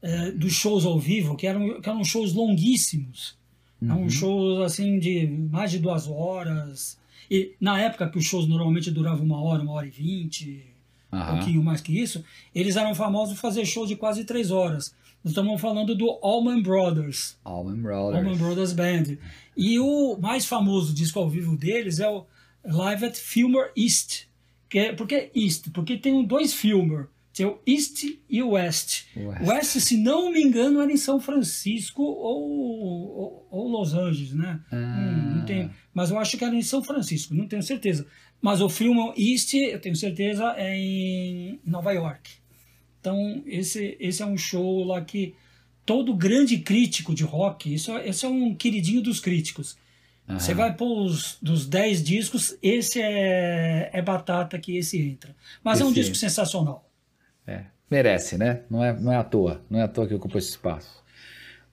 [0.00, 3.36] é, dos shows ao vivo, que eram, que eram shows longuíssimos.
[3.80, 3.90] Uhum.
[3.90, 6.98] Eram shows assim de mais de duas horas.
[7.30, 10.64] E na época que os shows normalmente duravam uma hora, uma hora e vinte,
[11.10, 11.20] uhum.
[11.20, 14.94] um pouquinho mais que isso, eles eram famosos por fazer shows de quase três horas.
[15.24, 17.38] Nós estamos falando do Allman Brothers.
[17.44, 18.16] Allman Brothers.
[18.16, 19.18] Allman Brothers Band.
[19.56, 22.26] E o mais famoso disco ao vivo deles é o
[22.64, 24.24] Live at Filmer East.
[24.68, 25.68] Que é, por que East?
[25.72, 27.06] Porque tem dois Filmer.
[27.32, 29.04] Tem o East e o West.
[29.16, 29.46] West.
[29.46, 34.60] West, se não me engano, era em São Francisco ou, ou, ou Los Angeles, né?
[34.70, 34.76] Ah.
[34.76, 38.06] Hum, não tenho, mas eu acho que era em São Francisco, não tenho certeza.
[38.40, 42.41] Mas o filme East, eu tenho certeza, é em Nova York.
[43.02, 45.34] Então, esse, esse é um show lá que
[45.84, 49.76] todo grande crítico de rock, isso, esse é um queridinho dos críticos.
[50.28, 50.38] Uhum.
[50.38, 55.34] Você vai pôr os, dos 10 discos, esse é, é batata que esse entra.
[55.64, 56.88] Mas esse é um disco sensacional.
[57.44, 58.62] É, merece, né?
[58.70, 59.60] Não é, não é à toa.
[59.68, 61.01] Não é à toa que ocupa esse espaço.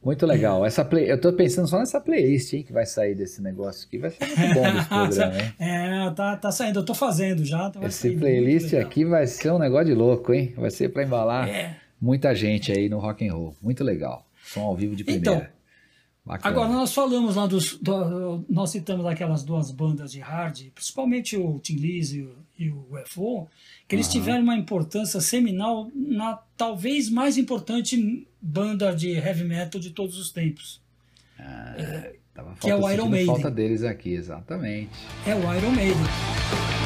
[0.03, 0.65] Muito legal.
[0.65, 3.97] Essa play, eu tô pensando só nessa playlist hein, que vai sair desse negócio aqui.
[3.97, 5.53] Vai ser muito bom esse programa, hein?
[5.59, 6.79] É, tá, tá saindo.
[6.79, 7.69] Eu tô fazendo já.
[7.69, 10.53] Tá esse playlist aqui vai ser um negócio de louco, hein?
[10.55, 11.75] Vai ser para embalar é.
[11.99, 13.55] muita gente aí no rock and roll.
[13.61, 14.25] Muito legal.
[14.41, 15.31] Som ao vivo de primeira.
[15.31, 15.59] Então,
[16.29, 16.55] Bacana.
[16.55, 17.75] Agora, nós falamos lá dos.
[17.79, 23.49] Do, nós citamos aquelas duas bandas de hard, principalmente o Tim Lizzy e o UFO,
[23.89, 24.11] que eles uhum.
[24.13, 30.31] tiveram uma importância seminal na talvez mais importante banda de heavy metal de todos os
[30.31, 30.79] tempos.
[31.39, 32.15] Ah, é,
[32.61, 33.25] que é o Iron Maiden.
[33.25, 34.91] falta deles aqui, exatamente.
[35.25, 36.78] É o Iron Maiden.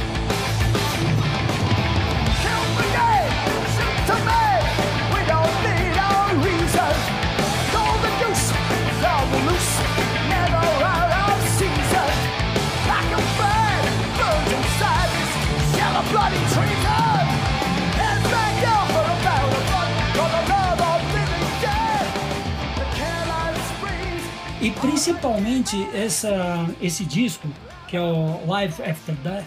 [24.64, 27.48] E principalmente essa, esse disco,
[27.88, 29.46] que é o Life After Death,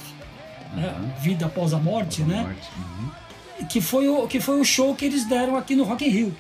[0.72, 0.80] uhum.
[0.80, 1.14] né?
[1.20, 2.40] Vida Após a Morte, após né?
[2.40, 2.68] A morte.
[2.76, 3.66] Uhum.
[3.66, 6.36] Que, foi o, que foi o show que eles deram aqui no Rock in Rio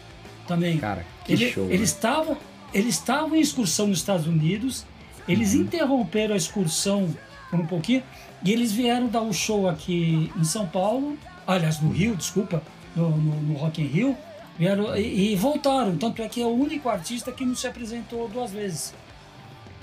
[0.46, 0.78] também.
[0.78, 1.64] Cara, que Ele, show.
[1.64, 1.84] Eles né?
[1.84, 2.40] estavam né?
[2.74, 4.84] eles estavam em excursão nos Estados Unidos,
[5.26, 5.62] eles uhum.
[5.62, 7.08] interromperam a excursão
[7.50, 8.02] por um pouquinho
[8.44, 12.62] e eles vieram dar o um show aqui em São Paulo, aliás, no Rio, desculpa,
[12.94, 14.16] no, no, no Rock in Rio,
[14.58, 18.28] Vieram e, e, voltaram, tanto é que é o único artista que não se apresentou
[18.28, 18.94] duas vezes.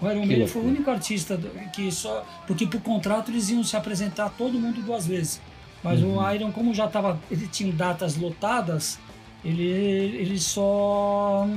[0.02, 1.40] O Iron Maiden foi o único artista
[1.74, 2.26] que só.
[2.48, 5.40] Porque por contrato eles iam se apresentar todo mundo duas vezes.
[5.84, 6.18] Mas uhum.
[6.18, 7.20] o Iron, como já estava.
[7.30, 9.00] Ele tinha datas lotadas,
[9.46, 11.48] ele, eles só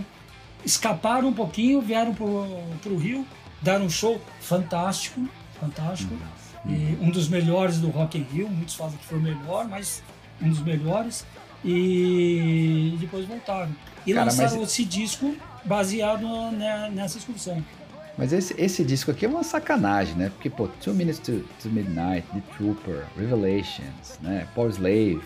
[0.64, 3.26] escaparam um pouquinho, vieram para o Rio,
[3.62, 5.26] deram um show fantástico,
[5.60, 6.14] fantástico.
[6.64, 6.98] Uhum.
[7.02, 10.02] um dos melhores do Rock in Rio, muitos falam que foi o melhor, mas
[10.42, 11.24] um dos melhores.
[11.66, 13.74] E depois voltaram.
[14.06, 14.70] E Cara, lançaram mas...
[14.70, 16.26] esse disco baseado
[16.92, 17.62] nessa excursão.
[18.16, 20.30] Mas esse, esse disco aqui é uma sacanagem, né?
[20.30, 24.46] Porque, pô, Two Minutes to, to Midnight, The Trooper, Revelations, né?
[24.54, 25.20] Power Slave,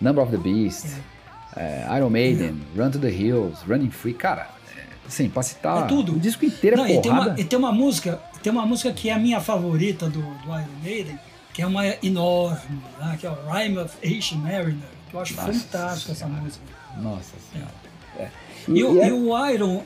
[0.00, 1.18] Number of the Beast, é.
[1.56, 2.80] É, Iron Maiden, é.
[2.80, 6.14] Run to the Hills, Running Free, cara, é, assim, pra citar é tudo.
[6.14, 8.92] o disco inteiro é Não, e tem, uma, e tem uma música, tem uma música
[8.92, 11.18] que é a minha favorita do, do Iron Maiden,
[11.52, 13.16] que é uma enorme, né?
[13.18, 16.64] que é o Rhyme of Asian Mariner, que eu acho Nossa fantástica essa música.
[16.96, 17.74] Nossa Senhora.
[18.18, 18.28] É.
[18.68, 19.82] E, e, o, e o Iron...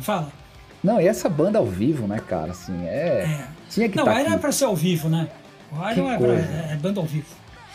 [0.00, 0.32] Fala.
[0.82, 2.52] Não, e essa banda ao vivo, né, cara?
[2.52, 3.24] Assim, é.
[3.24, 3.48] é.
[3.68, 5.28] Tinha que Não, tá o Iron é pra ser ao vivo, né?
[5.72, 7.26] O Iron é, pra, é, banda ao vivo.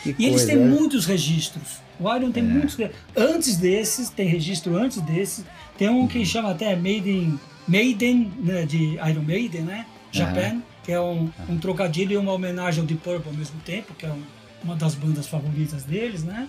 [0.02, 0.64] Que e coisa, eles têm é?
[0.64, 1.78] muitos registros.
[2.00, 2.46] O Iron tem é.
[2.46, 2.76] muitos.
[3.16, 5.44] Antes desses, tem registro antes desses.
[5.76, 9.86] Tem um que chama até Maiden, Maiden né, de Iron Maiden, né?
[10.10, 13.92] Japan, que é um, um trocadilho e uma homenagem ao Deep Purple ao mesmo tempo,
[13.94, 14.22] que é um,
[14.64, 16.48] uma das bandas favoritas deles, né?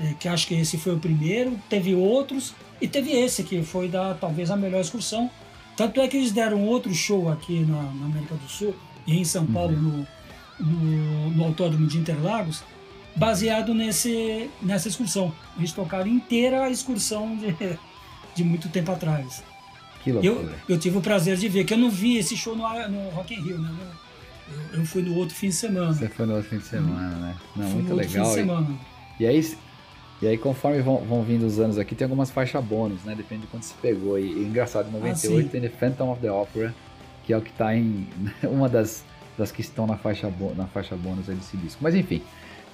[0.00, 1.58] É, que acho que esse foi o primeiro.
[1.68, 5.30] Teve outros e teve esse que foi da talvez a melhor excursão
[5.76, 8.74] tanto é que eles deram outro show aqui na, na América do Sul
[9.06, 10.06] e em São Paulo, uhum.
[10.60, 12.62] no, no, no Autódromo de Interlagos,
[13.16, 15.32] baseado nesse, nessa excursão.
[15.56, 17.54] Eles tocaram inteira a excursão de,
[18.34, 19.42] de muito tempo atrás.
[20.04, 20.58] Que loucura.
[20.68, 23.08] Eu, eu tive o prazer de ver, que eu não vi esse show no, no
[23.10, 23.70] Rock in Rio, né?
[24.72, 25.92] Eu, eu, fui no outro fim de semana.
[25.92, 27.36] Você foi no outro fim de semana, né?
[27.56, 28.24] Não, fui muito legal.
[28.26, 28.78] Fim de semana.
[29.18, 29.56] E, e aí,
[30.22, 33.14] e aí, conforme vão, vão vindo os anos aqui, tem algumas faixas bônus, né?
[33.14, 34.18] Depende de quando se pegou.
[34.18, 36.74] E, e engraçado, em 98 ah, tem The Phantom of the Opera,
[37.24, 38.06] que é o que está em
[38.44, 39.04] uma das,
[39.36, 41.82] das que estão na faixa, na faixa bônus desse disco.
[41.82, 42.22] Mas enfim,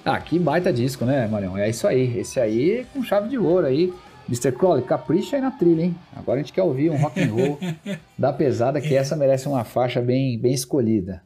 [0.05, 1.57] ah, que baita disco, né, Marião?
[1.57, 2.19] É isso aí.
[2.19, 3.93] Esse aí com chave de ouro aí.
[4.29, 4.53] Mr.
[4.53, 5.97] Crowley, capricha aí na trilha, hein?
[6.15, 7.59] Agora a gente quer ouvir um rock and roll
[8.19, 11.23] da pesada, que essa merece uma faixa bem, bem escolhida.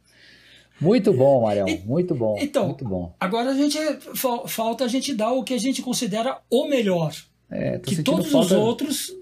[0.83, 2.37] Muito bom, Marião, muito bom.
[2.41, 3.15] Então, muito bom.
[3.21, 3.79] agora a gente
[4.47, 7.15] falta a gente dar o que a gente considera o melhor.
[7.49, 8.47] É, que todos falta...
[8.47, 9.17] os outros.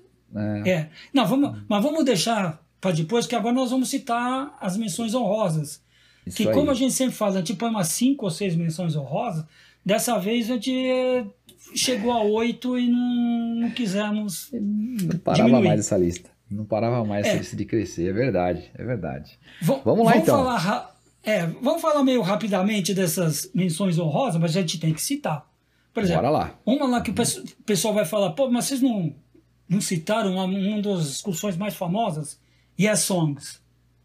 [0.65, 0.71] É.
[0.71, 0.89] é.
[1.13, 5.83] Não, vamos, mas vamos deixar para depois, que agora nós vamos citar as menções honrosas.
[6.27, 6.55] Isso que, aí.
[6.55, 9.45] como a gente sempre faz, a gente põe umas cinco ou seis menções honrosas.
[9.85, 11.27] Dessa vez a gente
[11.75, 14.49] chegou a oito e não, não quisemos.
[14.53, 15.69] Não parava diminuir.
[15.69, 16.31] mais essa lista.
[16.51, 17.31] Não parava mais é.
[17.31, 19.39] essa lista de crescer, é verdade, é verdade.
[19.61, 20.39] V vamos lá vamos então.
[20.39, 25.49] Falar é, vamos falar meio rapidamente dessas menções honrosas, mas a gente tem que citar.
[25.93, 26.59] Por exemplo, Bora lá.
[26.65, 29.15] uma lá que o pessoal vai falar, pô, mas vocês não,
[29.69, 32.39] não citaram uma, uma das discussões mais famosas?
[32.79, 33.61] Yes Songs,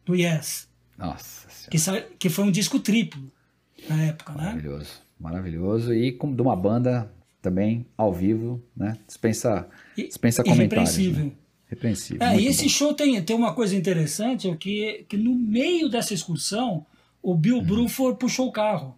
[0.06, 0.68] do Yes.
[0.98, 1.78] Nossa que,
[2.18, 3.32] que foi um disco triplo
[3.90, 4.86] na época, maravilhoso, né?
[5.20, 5.94] Maravilhoso, maravilhoso.
[5.94, 8.98] E com, de uma banda também ao vivo, né?
[9.06, 10.98] Dispensa, dispensa e, comentários.
[10.98, 11.26] Irrepreensível.
[11.26, 11.32] Né?
[11.68, 12.28] Repreensível.
[12.28, 12.70] É, e esse bom.
[12.70, 16.86] show tem, tem uma coisa interessante, é que, que no meio dessa excursão,
[17.26, 18.96] o Bill Bruford puxou o carro.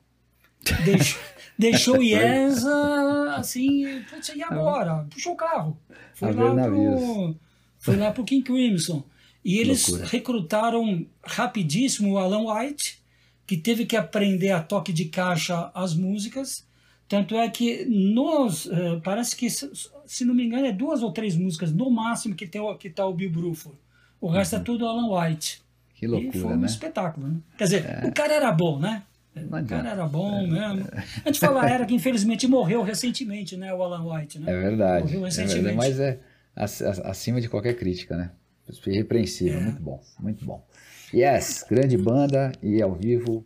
[0.83, 1.21] Deixou,
[1.57, 2.65] deixou o Yes
[3.37, 5.07] assim, putz, e agora?
[5.09, 5.79] Puxou o carro.
[6.13, 7.35] Foi lá, pro,
[7.79, 9.01] foi lá pro King Crimson.
[9.45, 10.09] E eles Loucura.
[10.09, 13.01] recrutaram rapidíssimo o Alan White,
[13.45, 16.67] que teve que aprender a toque de caixa as músicas.
[17.07, 21.37] Tanto é que nos, uh, parece que, se não me engano, é duas ou três
[21.37, 23.77] músicas no máximo que está que tá o Bill Bruford.
[24.19, 24.61] O resto é uhum.
[24.63, 25.61] é tudo Alan White.
[25.97, 26.67] Que loucura, e foi um né?
[26.67, 27.37] espetáculo, né?
[27.57, 28.07] Quer dizer, é.
[28.07, 29.01] o cara era bom, né?
[29.35, 30.47] O cara era bom é.
[30.47, 30.87] mesmo.
[31.25, 33.73] A gente fala era que infelizmente morreu recentemente, né?
[33.73, 34.51] O Alan White, né?
[34.51, 35.05] É verdade.
[35.05, 35.59] Morreu recentemente.
[35.59, 36.19] É verdade,
[36.55, 38.31] mas é acima de qualquer crítica, né?
[38.85, 39.63] Irrepreensível, é.
[39.63, 40.63] muito bom, muito bom.
[41.11, 43.45] Yes, grande banda e ao vivo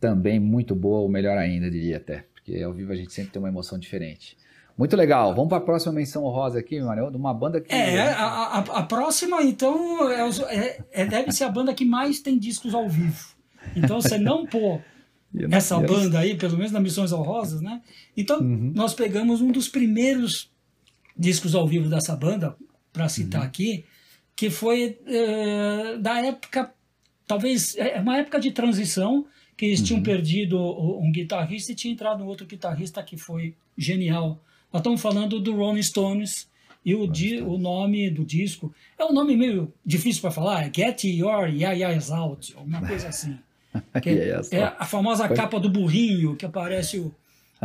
[0.00, 2.24] também muito boa, ou melhor ainda, diria até.
[2.32, 4.36] Porque ao vivo a gente sempre tem uma emoção diferente.
[4.76, 5.34] Muito legal.
[5.34, 7.72] Vamos para a próxima menção honrosa aqui, Mário, de uma banda que.
[7.72, 12.20] É, a, a, a próxima, então, é, é, é, deve ser a banda que mais
[12.20, 13.34] tem discos ao vivo.
[13.76, 14.80] Então, você não pôr
[15.50, 17.82] essa banda aí, pelo menos nas Missões Honrosas, né?
[18.16, 18.72] Então, uhum.
[18.74, 20.50] nós pegamos um dos primeiros
[21.16, 22.56] discos ao vivo dessa banda,
[22.92, 23.46] para citar uhum.
[23.46, 23.84] aqui,
[24.36, 26.72] que foi é, da época,
[27.26, 29.86] talvez, é, é uma época de transição, que eles uhum.
[29.86, 30.58] tinham perdido
[30.98, 34.40] um guitarrista e tinha entrado um outro guitarrista que foi genial
[34.72, 36.48] nós estamos falando do Rolling Stones
[36.84, 40.72] e o, di, o nome do disco é um nome meio difícil para falar, é
[40.74, 43.38] Get Your Yayas Out, alguma coisa assim.
[44.04, 47.14] é, é, a famosa capa do burrinho que aparece o,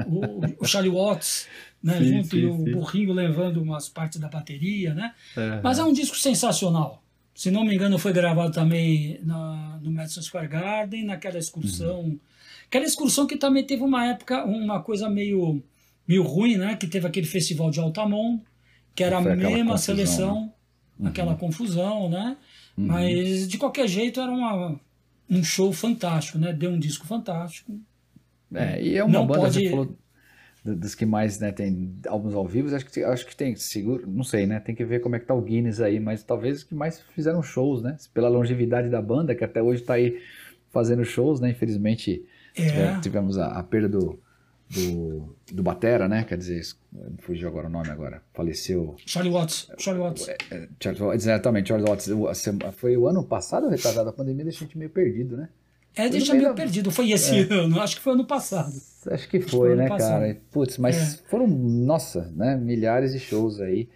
[0.05, 1.47] o, o Charlie Watts
[1.81, 2.71] né, sim, junto sim, e o sim.
[2.71, 5.13] burrinho levando umas partes da bateria, né?
[5.35, 5.61] Uhum.
[5.63, 10.21] Mas é um disco sensacional, Se não me engano, foi gravado também na, no Madison
[10.21, 12.01] Square Garden, naquela excursão.
[12.01, 12.19] Uhum.
[12.67, 15.63] Aquela excursão que também teve uma época, uma coisa meio,
[16.07, 16.75] meio ruim, né?
[16.75, 18.43] Que teve aquele festival de Altamont,
[18.95, 20.51] que era a mesma confusão, seleção, né?
[20.99, 21.07] uhum.
[21.07, 22.37] aquela confusão, né?
[22.77, 22.87] Uhum.
[22.87, 24.79] Mas, de qualquer jeito, era uma,
[25.29, 26.53] um show fantástico, né?
[26.53, 27.79] Deu um disco fantástico.
[28.53, 29.53] É, e é uma não banda, pode...
[29.55, 29.97] você falou
[30.75, 34.23] dos que mais né, tem álbuns ao vivo, acho que, acho que tem, seguro, não
[34.23, 34.59] sei, né?
[34.59, 37.01] Tem que ver como é que tá o Guinness aí, mas talvez os que mais
[37.13, 37.95] fizeram shows, né?
[38.13, 40.19] Pela longevidade da banda, que até hoje tá aí
[40.69, 41.51] fazendo shows, né?
[41.51, 42.99] Infelizmente é.
[42.99, 44.19] tivemos a, a, perda do,
[44.69, 46.23] do, do Batera, né?
[46.23, 46.61] Quer dizer,
[47.19, 48.95] fugiu agora o nome agora, faleceu.
[49.05, 49.71] Charlie Watts.
[49.77, 50.27] Charlie Watts.
[50.27, 52.09] É, é, Charlie, exatamente, Charlie Watts.
[52.73, 55.49] Foi o ano passado, retardado, a pandemia deixou a gente meio perdido, né?
[55.95, 56.91] É, deixa meio perdido.
[56.91, 57.53] Foi esse é.
[57.53, 58.73] ano, acho que foi ano passado.
[59.09, 60.37] Acho que foi, acho né, cara?
[60.51, 61.17] Putz, mas é.
[61.27, 62.55] foram, nossa, né?
[62.55, 63.89] Milhares de shows aí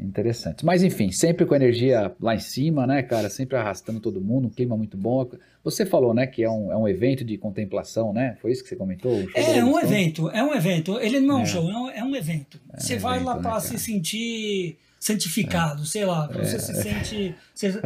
[0.00, 0.62] interessantes.
[0.62, 3.28] Mas enfim, sempre com energia lá em cima, né, cara?
[3.28, 5.28] Sempre arrastando todo mundo, um clima muito bom.
[5.64, 8.36] Você falou, né, que é um, é um evento de contemplação, né?
[8.40, 9.12] Foi isso que você comentou?
[9.34, 10.98] é, é um evento, é um evento.
[11.00, 11.46] Ele não é um é.
[11.46, 12.60] show, é um, um evento.
[12.72, 15.86] É você vai lá para né, se sentir santificado, é.
[15.86, 16.58] sei lá, você é.
[16.58, 17.34] se sente.
[17.54, 17.80] Você,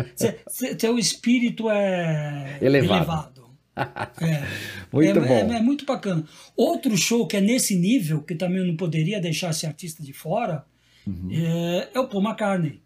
[0.46, 2.96] você, teu espírito é elevado.
[2.96, 3.42] elevado.
[4.20, 4.46] É,
[4.92, 5.52] muito é, bom.
[5.52, 6.22] É, é, muito bacana.
[6.54, 10.66] Outro show que é nesse nível, que também não poderia deixar esse artista de fora,
[11.06, 11.28] uhum.
[11.30, 12.80] é, é, o Paul McCartney.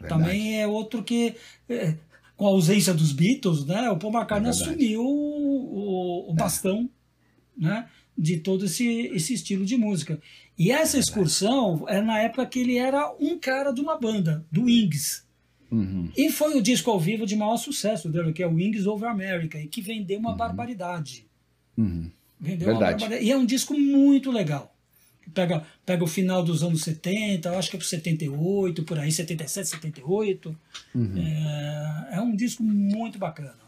[0.00, 0.22] Verdade.
[0.22, 1.34] Também é outro que,
[1.68, 1.94] é,
[2.36, 6.88] com a ausência dos Beatles, né, o Paul McCartney é assumiu o, o bastão
[7.56, 10.20] né, de todo esse, esse estilo de música.
[10.58, 14.64] E essa excursão é na época que ele era um cara de uma banda, do
[14.64, 15.24] Wings.
[15.70, 16.10] Uhum.
[16.16, 19.08] E foi o disco ao vivo de maior sucesso dele, que é o Wings Over
[19.08, 20.36] America, e que vendeu uma uhum.
[20.36, 21.26] barbaridade.
[21.76, 22.10] Uhum.
[22.38, 22.74] Vendeu Verdade.
[22.74, 23.24] uma barbaridade.
[23.24, 24.71] E é um disco muito legal.
[25.30, 29.68] Pega, pega o final dos anos 70, acho que é por 78, por aí, 77,
[29.68, 30.56] 78.
[30.94, 31.12] Uhum.
[31.16, 33.62] É, é um disco muito bacana.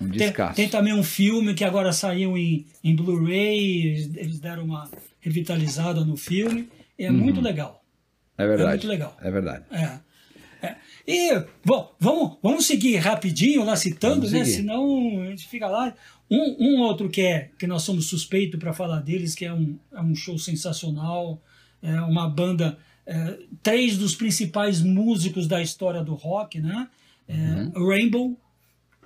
[0.00, 4.90] Um tem, tem, também um filme que agora saiu em, em Blu-ray, eles deram uma
[5.20, 6.68] revitalizada no filme.
[6.98, 7.16] É uhum.
[7.16, 7.82] muito legal.
[8.36, 8.68] É verdade.
[8.68, 9.16] É muito legal.
[9.22, 9.64] É verdade.
[9.70, 9.98] É.
[11.06, 14.44] E, bom, vamos, vamos seguir rapidinho lá citando, né?
[14.44, 15.94] Senão a gente fica lá.
[16.30, 19.78] Um, um outro que é que nós somos suspeitos para falar deles, que é um,
[19.92, 21.40] é um show sensacional,
[21.82, 26.88] é uma banda, é, três dos principais músicos da história do rock, né?
[27.28, 27.88] É, uhum.
[27.88, 28.40] Rainbow,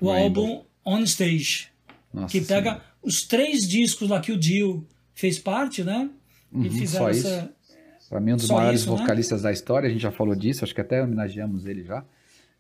[0.01, 0.47] o Rainbow.
[0.47, 1.69] álbum On Stage,
[2.13, 2.85] Nossa que pega senhora.
[3.03, 6.09] os três discos lá que o Dio fez parte, né?
[6.51, 7.53] Uhum, e fizeram essa,
[8.09, 8.97] para mim, um dos Só maiores isso, né?
[8.97, 9.49] vocalistas né?
[9.49, 12.05] da história, a gente já falou disso, acho que até homenageamos ele já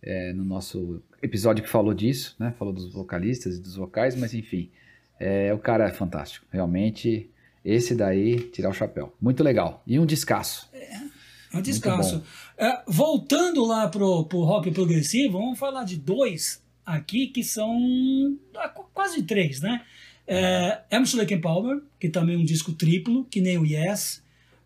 [0.02, 2.54] é, no nosso episódio que falou disso, né?
[2.58, 4.70] Falou dos vocalistas e dos vocais, mas enfim,
[5.18, 7.30] é, o cara é fantástico, realmente.
[7.62, 9.14] Esse daí, tirar o chapéu.
[9.20, 9.82] Muito legal.
[9.86, 10.70] E um descasso.
[10.72, 12.22] É, um descasso.
[12.56, 18.68] É, voltando lá pro, pro rock progressivo, vamos falar de dois aqui que são ah,
[18.94, 19.82] quase três, né?
[20.26, 24.22] É, Emerson Lake Palmer, que também é um disco triplo, que nem o Yes.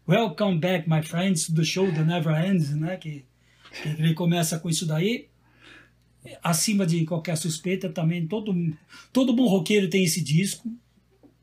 [0.06, 2.96] Welcome back, my friends, the show that never ends, né?
[2.96, 3.24] Que
[3.84, 5.28] ele começa com isso daí.
[6.42, 8.54] Acima de qualquer suspeita também, todo,
[9.12, 10.72] todo bom roqueiro tem esse disco.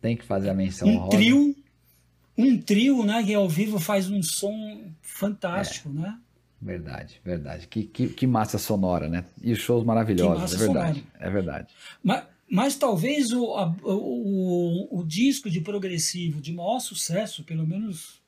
[0.02, 1.56] Tem que fazer a menção Um trio,
[2.36, 3.24] um trio, né?
[3.24, 5.94] Que ao vivo faz um som fantástico, é.
[5.94, 6.20] né?
[6.62, 7.68] Verdade, verdade.
[7.68, 9.26] Que, que, que, massa sonora, né?
[9.42, 11.00] E shows maravilhosos, é verdade.
[11.00, 11.20] Sonora.
[11.20, 11.68] É verdade.
[12.04, 18.22] Mas, mas talvez o, a, o, o, disco de progressivo de maior sucesso, pelo menos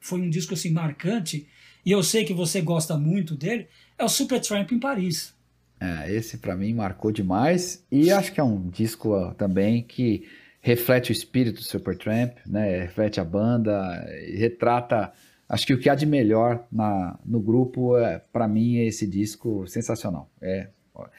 [0.00, 1.46] foi um disco assim marcante,
[1.84, 3.66] e eu sei que você gosta muito dele,
[3.98, 5.34] é o Supertramp em Paris.
[5.80, 10.26] É, esse para mim marcou demais e acho que é um disco também que
[10.60, 12.80] reflete o espírito do Supertramp, né?
[12.80, 14.04] Reflete a banda,
[14.36, 15.12] retrata,
[15.48, 19.06] acho que o que há de melhor na, no grupo é para mim é esse
[19.06, 20.28] disco sensacional.
[20.42, 20.68] É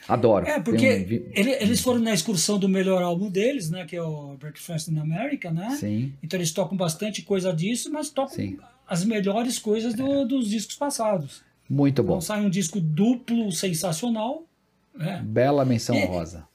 [0.07, 0.45] Adoro.
[0.45, 1.31] É, porque um...
[1.33, 3.85] ele, eles foram na excursão do melhor álbum deles, né?
[3.85, 5.77] Que é o Breakfast in America, né?
[5.79, 6.13] Sim.
[6.21, 8.57] Então eles tocam bastante coisa disso, mas tocam Sim.
[8.89, 10.25] As melhores coisas do, é.
[10.25, 11.43] dos discos passados.
[11.69, 12.13] Muito bom.
[12.13, 14.47] Então sai um disco duplo sensacional.
[14.95, 15.21] Né?
[15.23, 16.47] Bela menção é, honrosa.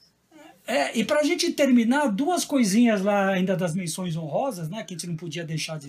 [0.67, 4.83] É, e pra gente terminar, duas coisinhas lá ainda das menções honrosas, né?
[4.83, 5.87] Que a gente não podia deixar de,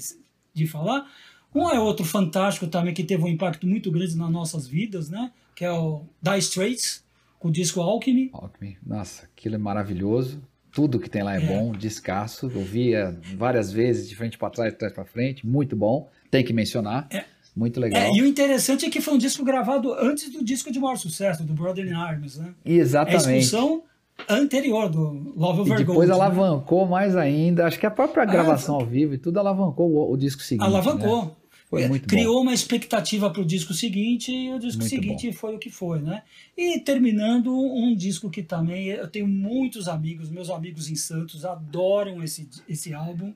[0.55, 1.11] de falar.
[1.53, 5.33] Um é outro fantástico também que teve um impacto muito grande nas nossas vidas, né?
[5.55, 7.05] Que é o Die Straits
[7.39, 8.31] com o disco Alchemy.
[8.33, 10.41] Alchemy, nossa, aquilo é maravilhoso.
[10.71, 11.47] Tudo que tem lá é, é.
[11.47, 12.47] bom, descasso.
[12.55, 16.09] Eu via várias vezes, de frente para trás, de trás para frente, muito bom.
[16.37, 17.07] Tem que mencionar.
[17.11, 17.25] É.
[17.55, 18.03] Muito legal.
[18.03, 20.97] É, e o interessante é que foi um disco gravado antes do disco de maior
[20.97, 22.53] sucesso, do Brother in Arms, né?
[22.63, 23.29] Exatamente.
[23.29, 23.83] É a expulsão
[24.29, 26.15] anterior do Love Over E depois Gold, né?
[26.15, 26.91] alavancou né?
[26.91, 27.67] mais ainda.
[27.67, 30.67] Acho que a própria gravação ah, ao vivo e tudo alavancou o, o disco seguinte.
[30.67, 31.25] Alavancou.
[31.25, 31.31] Né?
[31.69, 32.43] Foi é, muito criou bom.
[32.43, 35.33] uma expectativa para o disco seguinte e o disco Muito seguinte bom.
[35.33, 36.23] foi o que foi, né?
[36.57, 42.23] E terminando um disco que também eu tenho muitos amigos, meus amigos em Santos adoram
[42.23, 43.33] esse, esse álbum.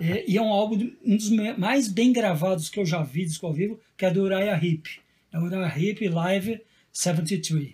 [0.00, 3.46] É, e é um álbum um dos mais bem gravados que eu já vi disco
[3.46, 4.86] ao vivo, que é do Uriah Heep.
[5.32, 6.60] É o Uriah Heep Live
[6.92, 7.72] 73.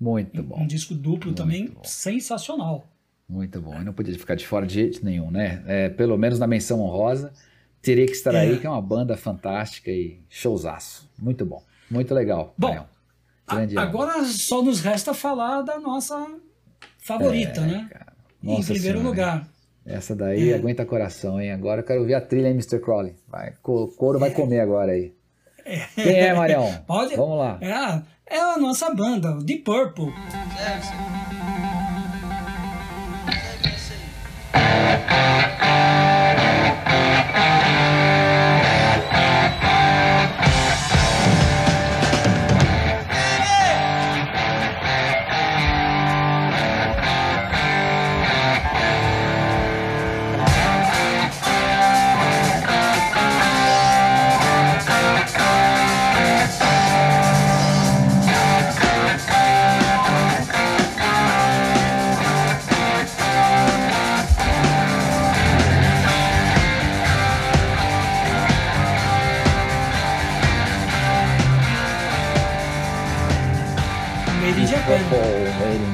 [0.00, 0.60] Muito bom.
[0.62, 1.82] Um disco duplo Muito também bom.
[1.84, 2.86] sensacional.
[3.28, 3.80] Muito bom.
[3.80, 5.62] E não podia ficar de fora de jeito nenhum, né?
[5.66, 7.32] É, pelo menos na menção honrosa,
[7.80, 8.40] teria que estar É.
[8.40, 11.08] aí, que é uma banda fantástica e showzaço.
[11.18, 11.62] Muito bom.
[11.90, 12.54] Muito legal.
[12.58, 12.86] Bom,
[13.46, 16.26] A- agora só nos resta falar da nossa
[16.98, 17.88] favorita, É, né?
[17.90, 18.12] cara.
[18.42, 19.48] em Nossa primeiro Senhora, lugar.
[19.84, 20.54] Essa daí É.
[20.54, 21.50] aguenta coração, hein?
[21.52, 22.78] Agora eu quero ouvir a trilha, hein, Mr.
[22.78, 23.16] Crowley?
[23.28, 25.12] Vai, co- couro vai comer agora aí.
[25.94, 26.72] Quem é, Marião?
[26.86, 27.58] Pode- Vamos lá.
[27.60, 30.12] É a, é a nossa banda, o Deep Purple.
[34.54, 35.41] In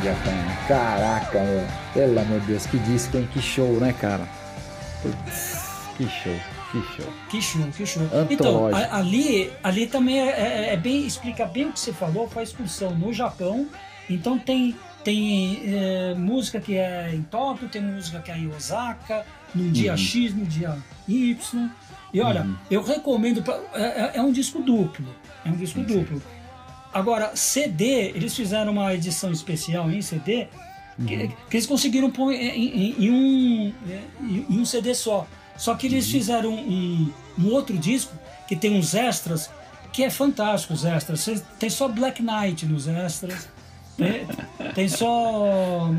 [0.03, 0.67] Japan.
[0.67, 1.41] Caraca.
[1.95, 3.29] Pelo amor de Deus, que disco, hein?
[3.33, 4.29] Que show, né, cara?
[5.03, 6.35] Putz, que show,
[6.73, 7.13] que show.
[7.31, 8.03] Que show, que show.
[8.29, 12.29] Então, a- ali, ali também é, é- é bem, explica bem o que você falou,
[12.35, 13.69] a excursão no Japão.
[14.11, 14.75] Então tem,
[15.05, 19.25] tem é, música que é em Tóquio, tem música que é em Osaka,
[19.55, 19.97] no dia Uhum.
[19.99, 20.77] X, no dia
[21.07, 21.71] Y.
[22.13, 25.07] E olha, eu recomendo, pra- é, é- é um disco duplo.
[25.45, 26.21] É um disco duplo.
[26.93, 27.85] Agora, CD,
[28.15, 30.47] eles fizeram uma edição especial em CD
[31.07, 35.27] que, que eles conseguiram pôr em, em- em um, é, em- em um CD só.
[35.57, 38.13] Só que eles fizeram um, um outro disco
[38.47, 39.51] que tem uns extras
[39.93, 41.29] que é fantástico os extras.
[41.59, 43.49] Tem só Black Knight nos extras.
[43.97, 44.27] Tem,
[44.75, 45.93] tem só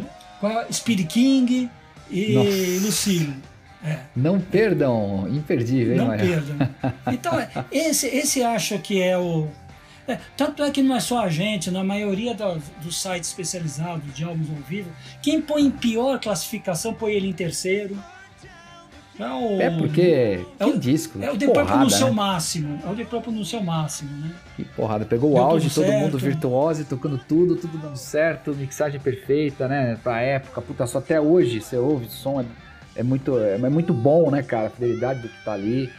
[0.43, 0.71] é?
[0.71, 1.69] Speed King
[2.09, 2.85] e Nossa.
[2.85, 3.33] Lucille.
[4.15, 6.69] Não perdam, imperdível, hein, Não perdam.
[7.11, 9.47] Então, é, esse, esse acho que é o.
[10.11, 14.13] é, tanto é que não é só a gente, na maioria dos, dos sites especializados
[14.13, 14.89] de álbuns ao vivo,
[15.21, 17.97] quem põe em pior classificação põe ele em terceiro.
[19.19, 20.45] É, o, É porque.
[20.57, 21.21] É o- disco.
[21.21, 22.13] É o The Purple no seu né?
[22.13, 22.79] máximo.
[22.85, 24.31] É o The Purple no seu máximo, né?
[24.55, 25.03] Que porrada.
[25.03, 29.67] Pegou o Deu auge, tudo todo mundo virtuoso, tocando tudo, tudo dando certo, mixagem perfeita,
[29.67, 29.97] né?
[30.01, 32.45] Pra época, puta, só até hoje você ouve, o som é,
[32.95, 34.67] é muito, é, é muito bom, né, cara?
[34.67, 35.91] A fidelidade do que tá ali.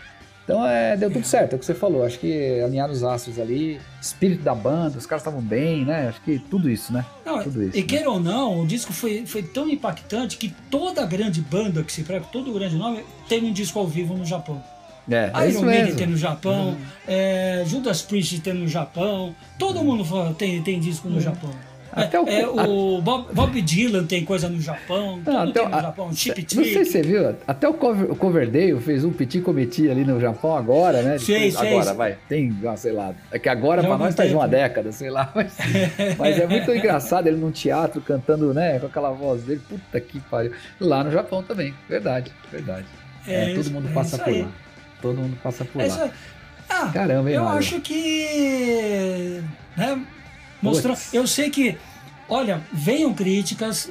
[0.50, 2.04] Então é, deu tudo certo, é o que você falou.
[2.04, 6.08] Acho que alinharam os astros ali, espírito da banda, os caras estavam bem, né?
[6.08, 7.06] Acho que tudo isso, né?
[7.24, 7.86] Não, Tudo isso, e né?
[7.86, 12.02] queira ou não, o disco foi, foi tão impactante que toda grande banda que se
[12.02, 14.60] prega, todo grande nome, tem um disco ao vivo no Japão.
[15.08, 16.76] É, é Iron Maiden tem no Japão,
[17.06, 21.50] é, Judas Priest tem no Japão, todo mundo tem, tem disco no Japão.
[21.92, 25.52] Até É, o- é, o Bob, Bob Dylan tem coisa no Japão, Não, tudo até
[25.52, 28.80] tem o- no Japão, Chip Não sei se você viu, até o, cover, o Coverdale
[28.80, 31.18] fez um petit committee ali no Japão agora, né?
[31.18, 31.96] Fez, agora, fez.
[31.96, 32.18] vai.
[32.28, 33.12] Tem, ah, sei lá.
[33.32, 34.50] É que agora há nós faz uma tempo.
[34.52, 35.32] década, sei lá.
[35.34, 35.52] Mas,
[36.18, 38.78] mas é muito engraçado ele num teatro cantando, né?
[38.78, 39.60] Com aquela voz dele.
[39.68, 40.52] Puta que pariu.
[40.80, 41.74] Lá no Japão também.
[41.88, 42.86] Verdade, verdade.
[43.26, 44.42] É É, todo mundo é passa por aí.
[44.42, 44.48] lá.
[45.02, 46.10] Todo mundo passa por É lá.
[46.68, 47.58] Ah, Caramba, hein, eu Mário?
[47.58, 49.42] acho que.
[49.76, 50.00] Né,
[50.62, 51.14] mostrando, Puts.
[51.14, 51.76] eu sei que.
[52.28, 53.90] Olha, venham críticas,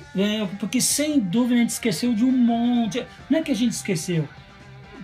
[0.60, 3.06] porque sem dúvida a gente esqueceu de um monte.
[3.30, 4.28] Não é que a gente esqueceu.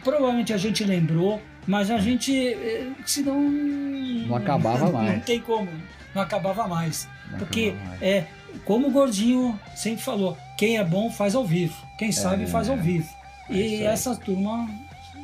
[0.04, 2.32] Provavelmente a gente lembrou, mas a gente.
[2.34, 3.42] eh, Senão.
[3.42, 5.24] Não acabava Não mais.
[5.26, 5.68] tem como.
[6.14, 7.10] Não acabava mais.
[7.30, 8.02] Não porque acabava mais.
[8.02, 8.26] é,
[8.64, 11.76] como o Gordinho sempre falou, quem é bom faz ao vivo.
[11.98, 13.10] Quem sabe faz ao vivo.
[13.50, 14.70] É E essa turma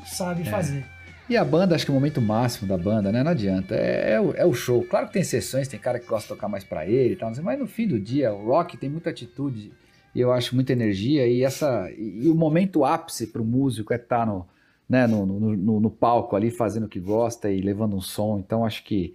[0.06, 0.86] sabe fazer.
[1.32, 3.24] E a banda, acho que o momento máximo da banda, né?
[3.24, 3.74] Não adianta.
[3.74, 4.84] É, é o, é o show.
[4.84, 7.32] Claro que tem exceções, tem cara que gosta de tocar mais pra ele e tal,
[7.42, 9.72] mas no fim do dia, o rock tem muita atitude
[10.14, 11.26] e eu acho muita energia.
[11.26, 14.46] E essa e, e o momento ápice pro músico é estar no,
[14.90, 18.38] né, no, no, no- no palco ali fazendo o que gosta e levando um som.
[18.38, 19.14] Então acho que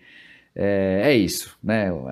[0.55, 1.93] é, é isso, né?
[1.93, 2.07] O,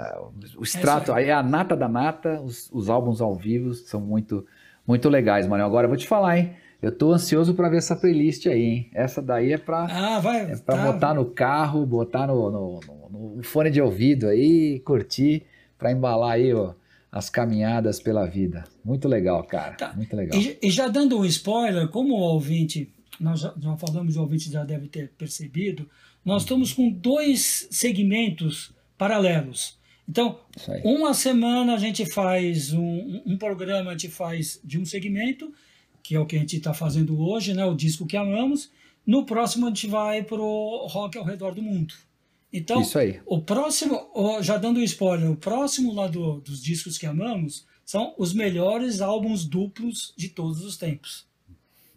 [0.59, 4.46] o extrato, é a nata da nata, os, os álbuns ao vivo são muito,
[4.86, 5.64] muito legais, mano.
[5.64, 6.52] Agora eu vou te falar, hein?
[6.83, 8.91] Eu tô ansioso pra ver essa playlist aí, hein?
[8.93, 9.85] Essa daí é pra.
[9.91, 10.51] Ah, vai.
[10.53, 10.93] É pra tá.
[10.93, 15.43] botar no carro, botar no, no- no- no fone de ouvido aí, curtir,
[15.79, 16.75] pra embalar aí, ó,
[17.11, 18.64] as caminhadas pela vida.
[18.85, 19.75] Muito legal, cara.
[19.75, 19.93] Tá.
[19.95, 20.39] Muito legal.
[20.39, 24.51] E, e já dando um spoiler, como o ouvinte nós já, já falamos, o ouvinte
[24.51, 25.89] já deve ter percebido,
[26.25, 29.79] nós estamos com dois segmentos paralelos.
[30.09, 30.39] Então,
[30.85, 35.51] uma semana a gente faz um, um programa, a gente faz de um segmento,
[36.05, 38.70] que é o que a gente está fazendo hoje, né, o disco que amamos.
[39.07, 41.94] No próximo a gente vai para o rock ao redor do mundo.
[42.52, 42.82] Então,
[43.26, 44.00] o próximo,
[44.40, 49.00] já dando um spoiler, o próximo lá do, dos discos que amamos são os melhores
[49.00, 51.26] álbuns duplos de todos os tempos.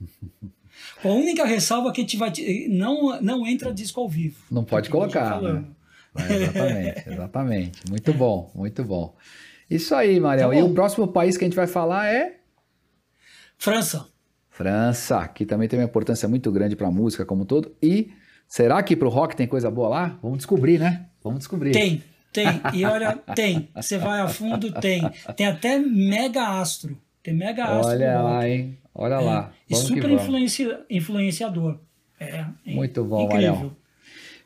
[1.03, 2.31] A única ressalva é que a gente vai.
[2.69, 4.37] Não, não entra disco ao vivo.
[4.49, 5.41] Não pode colocar.
[5.41, 5.63] Né?
[6.15, 7.81] É, exatamente, exatamente.
[7.89, 9.15] Muito bom, muito bom.
[9.69, 10.49] Isso aí, Mariel.
[10.49, 12.36] Tá e o próximo país que a gente vai falar é.
[13.57, 14.07] França.
[14.49, 17.75] França, que também tem uma importância muito grande para a música como um todo.
[17.81, 18.11] E
[18.47, 20.19] será que para o rock tem coisa boa lá?
[20.21, 21.05] Vamos descobrir, né?
[21.23, 21.71] Vamos descobrir.
[21.71, 22.47] Tem, tem.
[22.73, 23.69] E olha, tem.
[23.75, 25.01] Você vai a fundo, tem.
[25.35, 26.97] Tem até mega astro.
[27.21, 27.91] Tem mega astro.
[27.91, 28.77] Olha lá, hein?
[28.93, 29.19] Olha é.
[29.19, 29.51] lá.
[29.69, 31.77] E super influencia, influenciador.
[32.19, 33.53] É, é muito bom, incrível.
[33.53, 33.71] Mariel.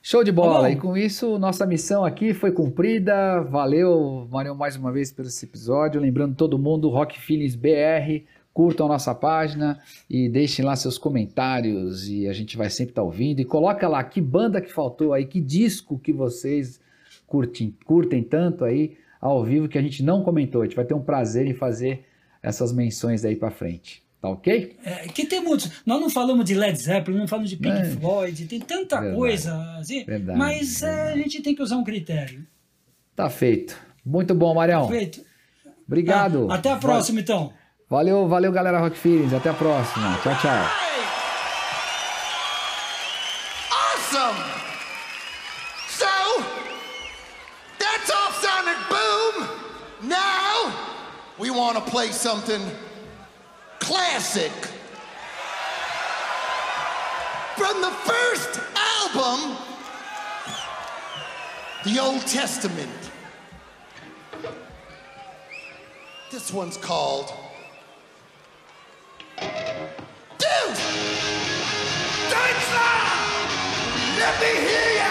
[0.03, 0.62] Show de bola!
[0.62, 3.39] Tá e com isso, nossa missão aqui foi cumprida.
[3.41, 6.01] Valeu, Mariel, mais uma vez por esse episódio.
[6.01, 9.80] Lembrando todo mundo, Rock Feelings BR, curtam nossa página
[10.10, 13.39] e deixem lá seus comentários e a gente vai sempre estar tá ouvindo.
[13.39, 16.80] E coloca lá que banda que faltou aí, que disco que vocês
[17.26, 20.62] curtem, curtem tanto aí ao vivo que a gente não comentou.
[20.62, 22.06] A gente vai ter um prazer em fazer
[22.43, 24.04] essas menções daí para frente.
[24.22, 24.78] Tá ok?
[24.84, 25.82] É, que tem muitos.
[25.84, 27.86] Nós não falamos de Led Zeppelin, não falamos de Pink é.
[27.86, 29.78] Floyd, tem tanta verdade, coisa.
[29.80, 31.10] Assim, verdade, mas verdade.
[31.10, 32.45] É, a gente tem que usar um critério.
[33.16, 33.76] Tá feito.
[34.06, 34.84] Muito bom, Marião.
[34.84, 35.26] Tá feito.
[35.88, 36.47] Obrigado.
[36.52, 37.52] Ah, até a próxima, então.
[37.92, 39.34] Valeu, valeu, galera Rock Feelings.
[39.34, 40.18] Até a próxima.
[40.24, 40.50] Tchau, tchau.
[43.70, 44.38] Awesome!
[45.89, 46.08] So,
[47.78, 49.46] that's off Sonic Boom.
[50.08, 50.74] Now,
[51.38, 52.62] we want to play something
[53.80, 54.54] classic.
[57.58, 58.62] From the first
[59.04, 59.58] album,
[61.84, 63.12] the Old Testament.
[66.32, 67.34] This one's called
[74.22, 75.11] let me hear you.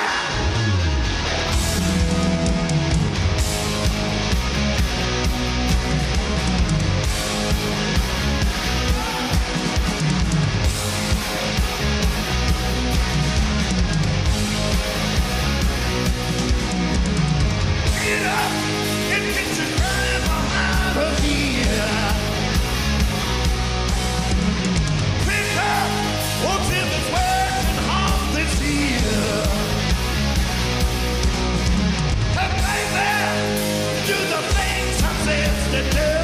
[35.86, 36.19] it.